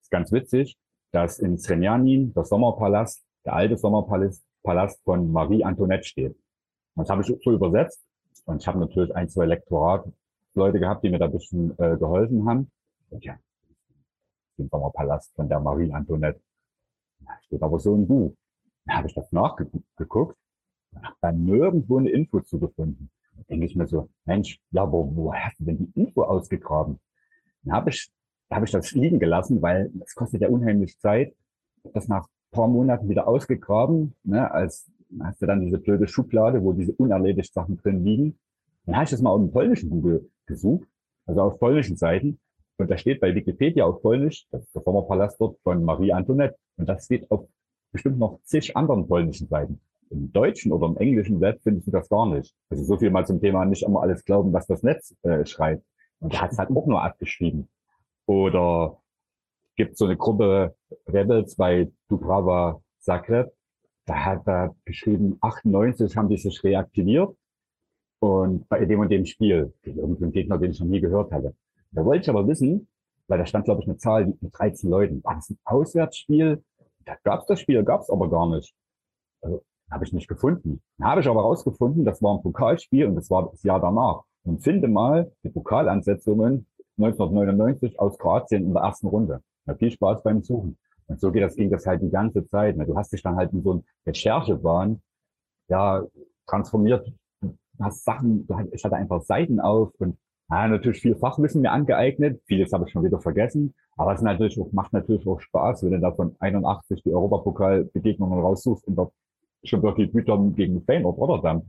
[0.00, 0.78] ist ganz witzig,
[1.12, 6.36] dass in Srenjanin der Sommerpalast, der alte Sommerpalast Palast von Marie Antoinette steht.
[6.94, 8.02] Und das habe ich so übersetzt.
[8.44, 12.48] Und ich habe natürlich ein, zwei Lektorat-Leute gehabt, die mir da ein bisschen äh, geholfen
[12.48, 12.70] haben.
[13.10, 13.38] Und ja,
[14.58, 16.40] den Sommerpalast von der Marie Antoinette.
[17.20, 18.34] Da steht aber so ein Buch.
[18.86, 20.36] Da habe ich das nachgeguckt
[20.92, 23.10] und habe da nirgendwo eine Info zugefunden.
[23.48, 26.98] Denke ich mir so, Mensch, ja, aber wo hast du denn die Info ausgegraben?
[27.62, 28.10] Dann habe ich
[28.50, 31.34] da habe ich das liegen gelassen, weil es kostet ja unheimlich Zeit.
[31.94, 36.72] Das nach paar Monaten wieder ausgegraben, ne, als hast du dann diese blöde Schublade, wo
[36.72, 38.38] diese unerledigten Sachen drin liegen.
[38.84, 40.88] Dann habe ich das mal auf dem polnischen Google gesucht,
[41.26, 42.40] also auf polnischen Seiten.
[42.76, 46.56] Und da steht bei Wikipedia auf Polnisch, das ist der Sommerpalast dort von Marie Antoinette.
[46.76, 47.46] Und das steht auf
[47.92, 49.80] bestimmt noch zig anderen polnischen Seiten.
[50.10, 52.54] Im deutschen oder im englischen Web findest du das gar nicht.
[52.68, 55.84] Also so viel mal zum Thema nicht immer alles glauben, was das Netz äh, schreibt.
[56.18, 57.68] Und da hat es halt auch nur abgeschrieben.
[58.26, 59.00] Oder
[59.76, 60.74] gibt so eine Gruppe
[61.06, 63.52] Rebels bei Dubrava Zagreb.
[64.04, 67.34] Da hat er geschrieben, 98 haben die sich reaktiviert.
[68.18, 71.54] Und bei dem und dem Spiel, irgendein Gegner, den ich noch nie gehört hatte.
[71.92, 72.88] Da wollte ich aber wissen,
[73.28, 75.24] weil da stand, glaube ich, eine Zahl mit 13 Leuten.
[75.24, 76.62] War das ein Auswärtsspiel?
[77.06, 78.74] Da gab es das Spiel, gab es aber gar nicht.
[79.40, 80.80] Also, habe ich nicht gefunden.
[81.00, 84.22] Habe ich aber rausgefunden, das war ein Pokalspiel und das war das Jahr danach.
[84.44, 86.66] Und finde mal die Pokalansetzungen
[86.98, 89.42] 1999 aus Kroatien in der ersten Runde.
[89.66, 90.78] Ja, viel Spaß beim Suchen.
[91.06, 92.76] Und so geht das, ging das halt die ganze Zeit.
[92.76, 92.86] Ne?
[92.86, 95.02] Du hast dich dann halt in so ein Recherchebahn,
[95.68, 96.04] ja,
[96.46, 97.12] transformiert,
[97.80, 100.18] hast Sachen, ich hatte einfach Seiten auf und
[100.50, 102.42] ja, natürlich viel Fachwissen mir angeeignet.
[102.46, 103.74] Vieles habe ich schon wieder vergessen.
[103.96, 108.40] Aber es natürlich auch, macht natürlich auch Spaß, wenn du da von 81 die Europapokal-Begegnungen
[108.40, 109.12] raussuchst und dort
[109.64, 111.62] schon wirklich Gütern gegen Feyenoord Rotterdam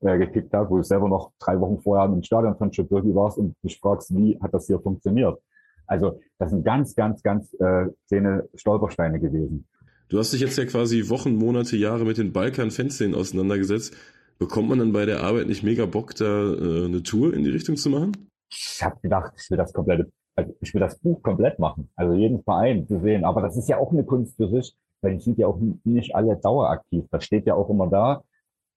[0.00, 3.38] äh, gekickt habe, wo du selber noch drei Wochen vorher im Stadion von Schipburgi warst
[3.38, 5.38] und dich fragst, wie hat das hier funktioniert?
[5.86, 9.66] Also das sind ganz, ganz, ganz äh, zähne Stolpersteine gewesen.
[10.08, 13.96] Du hast dich jetzt ja quasi Wochen, Monate, Jahre mit den Balkan-Fanszenen auseinandergesetzt.
[14.38, 17.50] Bekommt man dann bei der Arbeit nicht mega Bock, da äh, eine Tour in die
[17.50, 18.12] Richtung zu machen?
[18.48, 22.14] Ich habe gedacht, ich will das komplette, also ich will das Buch komplett machen, also
[22.14, 23.24] jeden Verein zu sehen.
[23.24, 26.14] Aber das ist ja auch eine Kunst für sich, weil die sind ja auch nicht
[26.14, 27.06] alle daueraktiv.
[27.10, 28.22] Das steht ja auch immer da.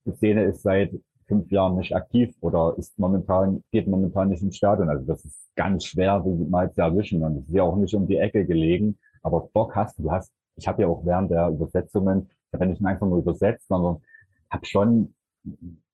[0.06, 0.92] Die Szene ist seit
[1.28, 4.90] fünf Jahren nicht aktiv oder ist momentan, geht momentan nicht ins Stadion.
[4.90, 7.24] Also das ist ganz schwer, die mal zu erwischen.
[7.24, 8.98] Und es ist ja auch nicht um die Ecke gelegen.
[9.22, 12.72] Aber Bock hast du, hast, ich habe ja auch während der Übersetzungen, ich habe ja
[12.72, 14.02] nicht einfach nur übersetzt, sondern
[14.50, 15.14] habe schon,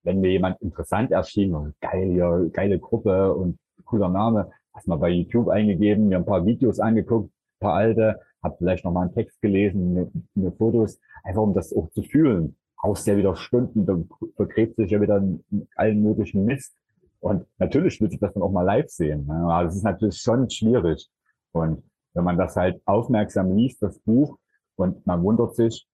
[0.04, 4.98] wenn mir jemand interessant erschien, oh, geil, ja, geile Gruppe und cooler Name, hast mal
[4.98, 9.02] bei YouTube eingegeben, mir ein paar Videos angeguckt, ein paar alte, habe vielleicht noch mal
[9.02, 12.56] einen Text gelesen, mir, Fotos, einfach um das auch zu fühlen.
[12.82, 13.98] Haust ja wieder Stunden, da
[14.36, 16.76] vergräbt sich ja wieder in allen möglichen Mist.
[17.20, 19.26] Und natürlich willst du das dann auch mal live sehen.
[19.26, 19.34] Ne?
[19.34, 21.10] Aber das ist natürlich schon schwierig.
[21.52, 21.84] Und
[22.14, 24.38] wenn man das halt aufmerksam liest, das Buch,
[24.76, 25.86] und man wundert sich,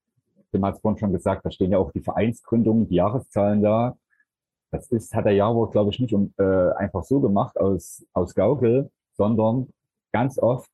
[0.52, 3.98] Tim hat es vorhin schon gesagt, da stehen ja auch die Vereinsgründungen, die Jahreszahlen da.
[4.72, 8.36] Das ist, hat der Jawort, glaube ich, nicht um, äh, einfach so gemacht aus, aus
[8.36, 9.70] Gaukel, sondern
[10.12, 10.70] ganz oft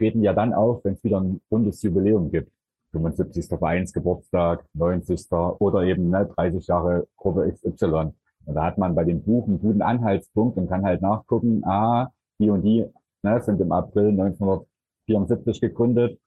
[0.00, 2.50] treten ja dann auf, wenn es wieder ein rundes Jubiläum gibt.
[2.92, 3.46] 75.
[3.46, 5.30] Vereinsgeburtstag, 90.
[5.30, 8.12] oder eben ne, 30 Jahre Gruppe XY.
[8.46, 12.08] Und da hat man bei dem Buch einen guten Anhaltspunkt und kann halt nachgucken, ah,
[12.38, 12.86] die und die
[13.22, 16.18] ne, sind im April 1974 gegründet.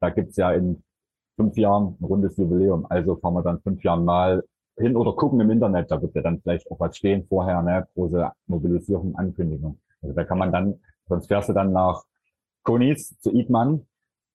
[0.00, 0.82] Da gibt's ja in
[1.36, 2.86] fünf Jahren ein rundes Jubiläum.
[2.88, 4.44] Also fahren wir dann fünf Jahren mal
[4.76, 7.86] hin oder gucken im Internet, da wird ja dann vielleicht auch was stehen vorher, ne,
[7.94, 9.78] große Mobilisierung, Ankündigung.
[10.02, 12.04] Also da kann man dann, sonst fährst du dann nach
[12.62, 13.86] Konis zu Idmann,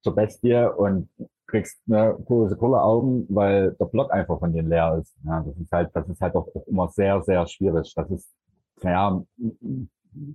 [0.03, 1.09] zur Bestie und
[1.47, 5.15] kriegst eine große Augen, weil der Block einfach von denen leer ist.
[5.23, 7.93] Ja, das ist halt, das ist halt auch, immer sehr, sehr schwierig.
[7.95, 8.33] Das ist,
[8.81, 9.23] naja,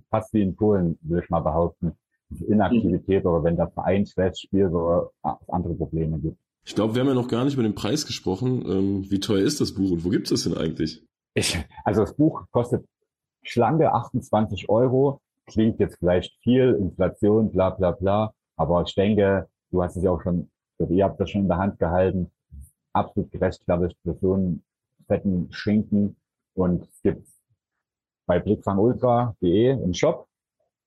[0.09, 1.93] fast wie in Polen, würde ich mal behaupten.
[2.47, 5.11] Inaktivität oder wenn der Verein schlecht spielt oder
[5.49, 6.37] andere Probleme gibt.
[6.63, 8.63] Ich glaube, wir haben ja noch gar nicht über den Preis gesprochen.
[8.65, 11.03] Ähm, wie teuer ist das Buch und wo gibt es das denn eigentlich?
[11.33, 12.85] Ich, also das Buch kostet
[13.43, 15.21] schlanke 28 Euro.
[15.51, 18.33] Klingt jetzt vielleicht viel, Inflation, bla bla bla.
[18.55, 20.49] Aber ich denke, du hast es ja auch schon,
[20.89, 22.31] ihr habt das schon in der Hand gehalten.
[22.93, 24.63] Absolut gerechtfertigt für so einen
[25.07, 26.15] fetten Schinken.
[26.53, 27.27] Und es gibt
[28.25, 30.27] bei blickfangultra.de im Shop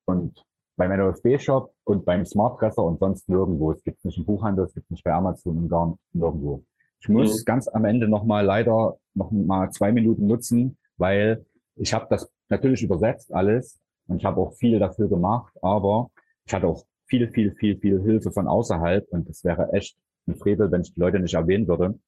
[0.07, 0.43] und
[0.77, 3.73] beim NOSB-Shop und beim Smartpresser und sonst nirgendwo.
[3.73, 6.65] Es gibt nicht im Buchhandel, es gibt nicht bei Amazon und gar nirgendwo.
[7.01, 7.45] Ich muss mhm.
[7.45, 11.45] ganz am Ende nochmal leider noch mal zwei Minuten nutzen, weil
[11.77, 16.11] ich habe das natürlich übersetzt alles und ich habe auch viel dafür gemacht, aber
[16.46, 19.96] ich hatte auch viel, viel, viel, viel Hilfe von außerhalb und es wäre echt
[20.26, 21.98] ein Frevel, wenn ich die Leute nicht erwähnen würde.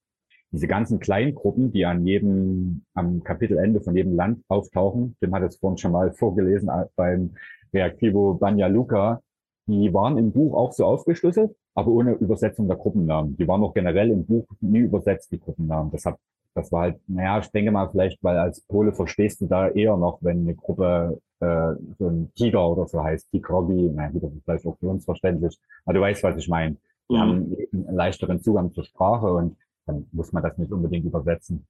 [0.53, 5.43] Diese ganzen kleinen Gruppen, die an jedem, am Kapitelende von jedem Land auftauchen, dem hat
[5.43, 7.35] es vorhin schon mal vorgelesen äh, beim
[7.73, 9.21] Reaktivo Banja Luka,
[9.67, 13.37] die waren im Buch auch so aufgeschlüsselt, aber ohne Übersetzung der Gruppennamen.
[13.37, 15.91] Die waren auch generell im Buch nie übersetzt, die Gruppennamen.
[15.91, 16.17] Das, hat,
[16.55, 19.97] das war halt, naja, ich denke mal vielleicht, weil als Pole verstehst du da eher
[19.97, 24.45] noch, wenn eine Gruppe äh, so ein Tiger oder so heißt, Tigrobi, naja, das ist
[24.45, 26.77] vielleicht auch für uns verständlich, aber du weißt, was ich meine.
[27.09, 27.21] Die mhm.
[27.21, 29.57] haben einen leichteren Zugang zur Sprache und
[29.87, 31.67] dann muss man das nicht unbedingt übersetzen.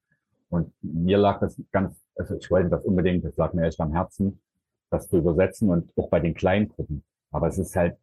[0.48, 3.92] Und mir lag das ganz, also ich wollte das unbedingt, das lag mir echt am
[3.92, 4.40] Herzen,
[4.90, 7.02] das zu übersetzen und auch bei den kleinen Gruppen.
[7.32, 7.96] Aber es ist halt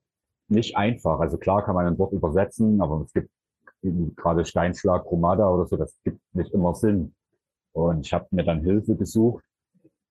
[0.49, 1.19] nicht einfach.
[1.19, 3.29] Also klar kann man ein Wort übersetzen, aber es gibt
[4.15, 7.15] gerade Steinschlag, Chromada oder so, das gibt nicht immer Sinn.
[7.71, 9.43] Und ich habe mir dann Hilfe gesucht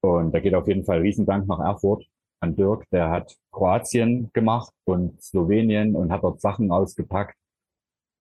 [0.03, 2.05] und da geht auf jeden Fall Riesendank nach Erfurt
[2.41, 7.37] an Dirk, der hat Kroatien gemacht und Slowenien und hat dort Sachen ausgepackt.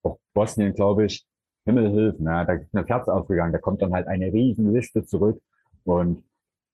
[0.04, 1.26] Auch Bosnien, glaube ich.
[1.66, 3.54] Himmel na, da ist mir das Herz aufgegangen.
[3.54, 5.42] Da kommt dann halt eine Riesenliste zurück.
[5.84, 6.24] Und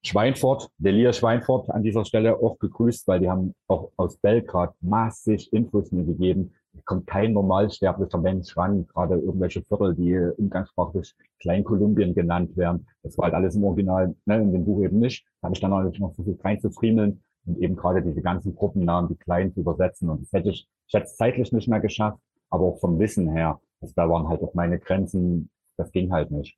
[0.04, 5.52] Schweinfurt, Delia Schweinfurt an dieser Stelle auch gegrüßt, weil die haben auch aus Belgrad massig
[5.52, 6.54] Infos mir gegeben.
[6.86, 12.88] Kommt kein normalsterblicher Mensch ran, gerade irgendwelche Viertel, die umgangssprachlich Kleinkolumbien genannt werden.
[13.04, 15.26] Das war halt alles im Original, ne, in dem Buch eben nicht.
[15.42, 19.16] Da habe ich dann natürlich noch versucht reinzufriemeln und eben gerade diese ganzen Gruppennamen, die
[19.16, 20.10] kleinen zu übersetzen.
[20.10, 23.30] Und das hätte ich, ich hätte es zeitlich nicht mehr geschafft, aber auch vom Wissen
[23.30, 23.60] her.
[23.82, 26.58] Also da waren halt auch meine Grenzen, das ging halt nicht.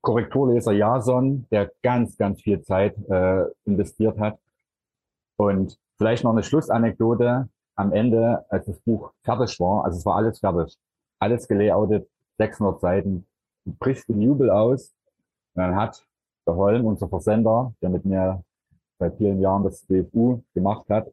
[0.00, 4.38] Korrekturleser Jason, der ganz, ganz viel Zeit äh, investiert hat.
[5.36, 7.48] Und vielleicht noch eine Schlussanekdote
[7.78, 10.76] am Ende, als das Buch fertig war, also es war alles fertig,
[11.20, 12.08] alles gelayoutet,
[12.38, 13.26] 600 Seiten,
[13.64, 14.94] bricht im Jubel aus.
[15.54, 16.04] Und dann hat
[16.46, 18.42] der Holm, unser Versender, der mit mir
[18.98, 21.08] seit vielen Jahren das BFU gemacht hat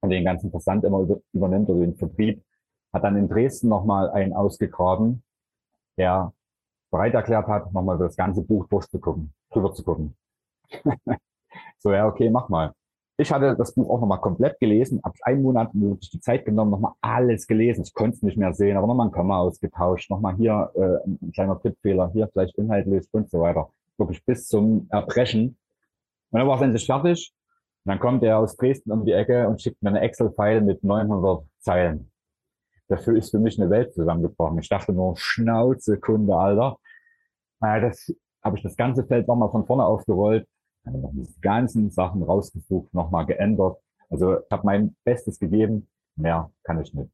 [0.00, 2.44] und den ganzen Versand immer übernimmt oder den Vertrieb,
[2.92, 5.24] hat dann in Dresden nochmal einen ausgegraben,
[5.96, 6.32] der
[6.92, 10.16] bereit erklärt hat, nochmal das ganze Buch durchzugucken, drüber zu gucken.
[11.78, 12.72] so, ja, okay, mach mal.
[13.16, 16.72] Ich hatte das Buch auch nochmal komplett gelesen, habe einen Monat wirklich die Zeit genommen,
[16.72, 17.84] nochmal alles gelesen.
[17.84, 21.30] Ich konnte es nicht mehr sehen, aber nochmal ein Komma ausgetauscht, nochmal hier äh, ein
[21.32, 23.70] kleiner Tippfehler, hier vielleicht inhaltlich und so weiter.
[23.98, 25.56] Wirklich bis zum Erbrechen.
[26.30, 27.32] Und dann war es endlich fertig.
[27.84, 30.82] Und dann kommt er aus Dresden um die Ecke und schickt mir eine Excel-File mit
[30.82, 32.10] 900 Zeilen.
[32.88, 34.58] Dafür ist für mich eine Welt zusammengebrochen.
[34.58, 36.78] Ich dachte nur, Schnauze, Kunde, Alter.
[37.60, 38.12] Naja, das
[38.42, 40.46] habe ich das ganze Feld nochmal von vorne aufgerollt,
[40.86, 43.78] die ganzen Sachen rausgesucht, nochmal geändert.
[44.10, 47.10] Also ich habe mein Bestes gegeben, mehr kann ich nicht.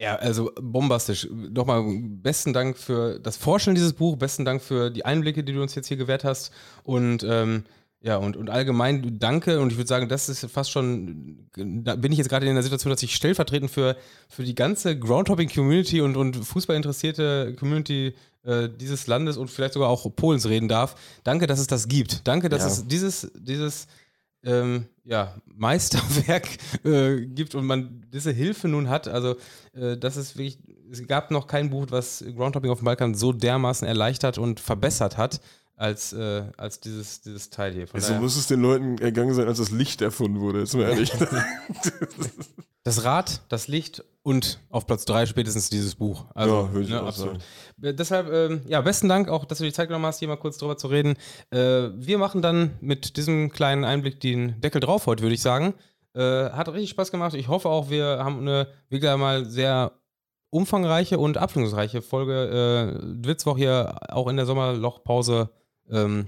[0.00, 1.28] Ja, also bombastisch.
[1.30, 5.60] Nochmal besten Dank für das Vorstellen dieses Buch, besten Dank für die Einblicke, die du
[5.60, 6.54] uns jetzt hier gewährt hast.
[6.84, 7.64] Und ähm,
[8.02, 9.60] ja, und, und allgemein danke.
[9.60, 12.62] Und ich würde sagen, das ist fast schon, da bin ich jetzt gerade in der
[12.62, 13.96] Situation, dass ich stellvertretend für,
[14.28, 20.06] für die ganze Groundhopping-Community und, und Fußballinteressierte Community äh, dieses Landes und vielleicht sogar auch
[20.16, 20.94] Polens reden darf.
[21.24, 22.26] Danke, dass es das gibt.
[22.26, 22.68] Danke, dass Ja.
[22.68, 23.86] es dieses, dieses
[24.42, 26.48] ähm, ja, Meisterwerk
[26.84, 29.08] äh, gibt und man diese Hilfe nun hat.
[29.08, 29.36] Also,
[29.74, 30.58] äh, das ist wirklich,
[30.90, 35.18] es gab noch kein Buch, was Groundhopping auf dem Balkan so dermaßen erleichtert und verbessert
[35.18, 35.40] hat,
[35.80, 37.88] als, äh, als dieses, dieses Teil hier.
[37.88, 40.82] Von So muss es den Leuten ergangen sein, als das Licht erfunden wurde, jetzt mal
[40.82, 41.10] ehrlich.
[42.84, 46.26] das Rad, das Licht und auf Platz 3 spätestens dieses Buch.
[46.34, 47.38] Also, Ja, würde ich ne, auch absolut.
[47.80, 50.36] Äh, Deshalb, ähm, ja, besten Dank auch, dass du die Zeit genommen hast, hier mal
[50.36, 51.14] kurz drüber zu reden.
[51.50, 55.72] Äh, wir machen dann mit diesem kleinen Einblick den Deckel drauf heute, würde ich sagen.
[56.12, 57.34] Äh, hat richtig Spaß gemacht.
[57.34, 59.92] Ich hoffe auch, wir haben eine wieder mal sehr
[60.50, 65.48] umfangreiche und abwechslungsreiche Folge äh, Witzwoch hier auch in der Sommerlochpause
[65.92, 66.26] ähm,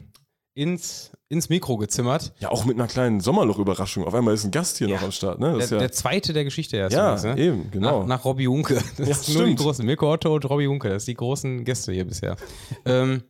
[0.54, 2.34] ins, ins Mikro gezimmert.
[2.38, 4.04] ja, auch mit einer kleinen Sommerloch-Überraschung.
[4.04, 4.96] Auf einmal ist ein Gast hier Ja.
[4.96, 5.56] noch am Start, ne?
[5.58, 6.94] Der, ja, der zweite der Geschichte erst.
[6.94, 7.42] ja, übrigens, ne?
[7.42, 8.00] eben, genau.
[8.00, 8.74] Nach, nach Robbie Hunke.
[8.98, 9.58] Das Ja, sind nur die stimmt.
[9.60, 9.86] großen.
[9.86, 10.90] Mirko Otto und Robbie Hunke.
[10.90, 12.36] Das sind die großen Gäste hier bisher.
[12.84, 13.22] ähm,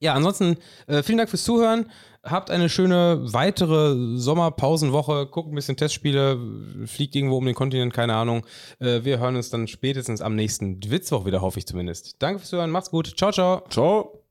[0.00, 1.86] ja, ansonsten äh, vielen Dank fürs Zuhören.
[2.24, 5.26] Habt eine schöne weitere Sommerpausenwoche.
[5.26, 6.38] Guckt ein bisschen Testspiele.
[6.86, 8.46] Fliegt irgendwo um den Kontinent, keine Ahnung.
[8.80, 12.16] Äh, wir hören uns dann spätestens am nächsten Witzwoch wieder, hoffe ich zumindest.
[12.20, 12.70] Danke fürs Zuhören.
[12.70, 13.12] Macht's gut.
[13.18, 13.62] Ciao, ciao.
[13.68, 14.21] Ciao.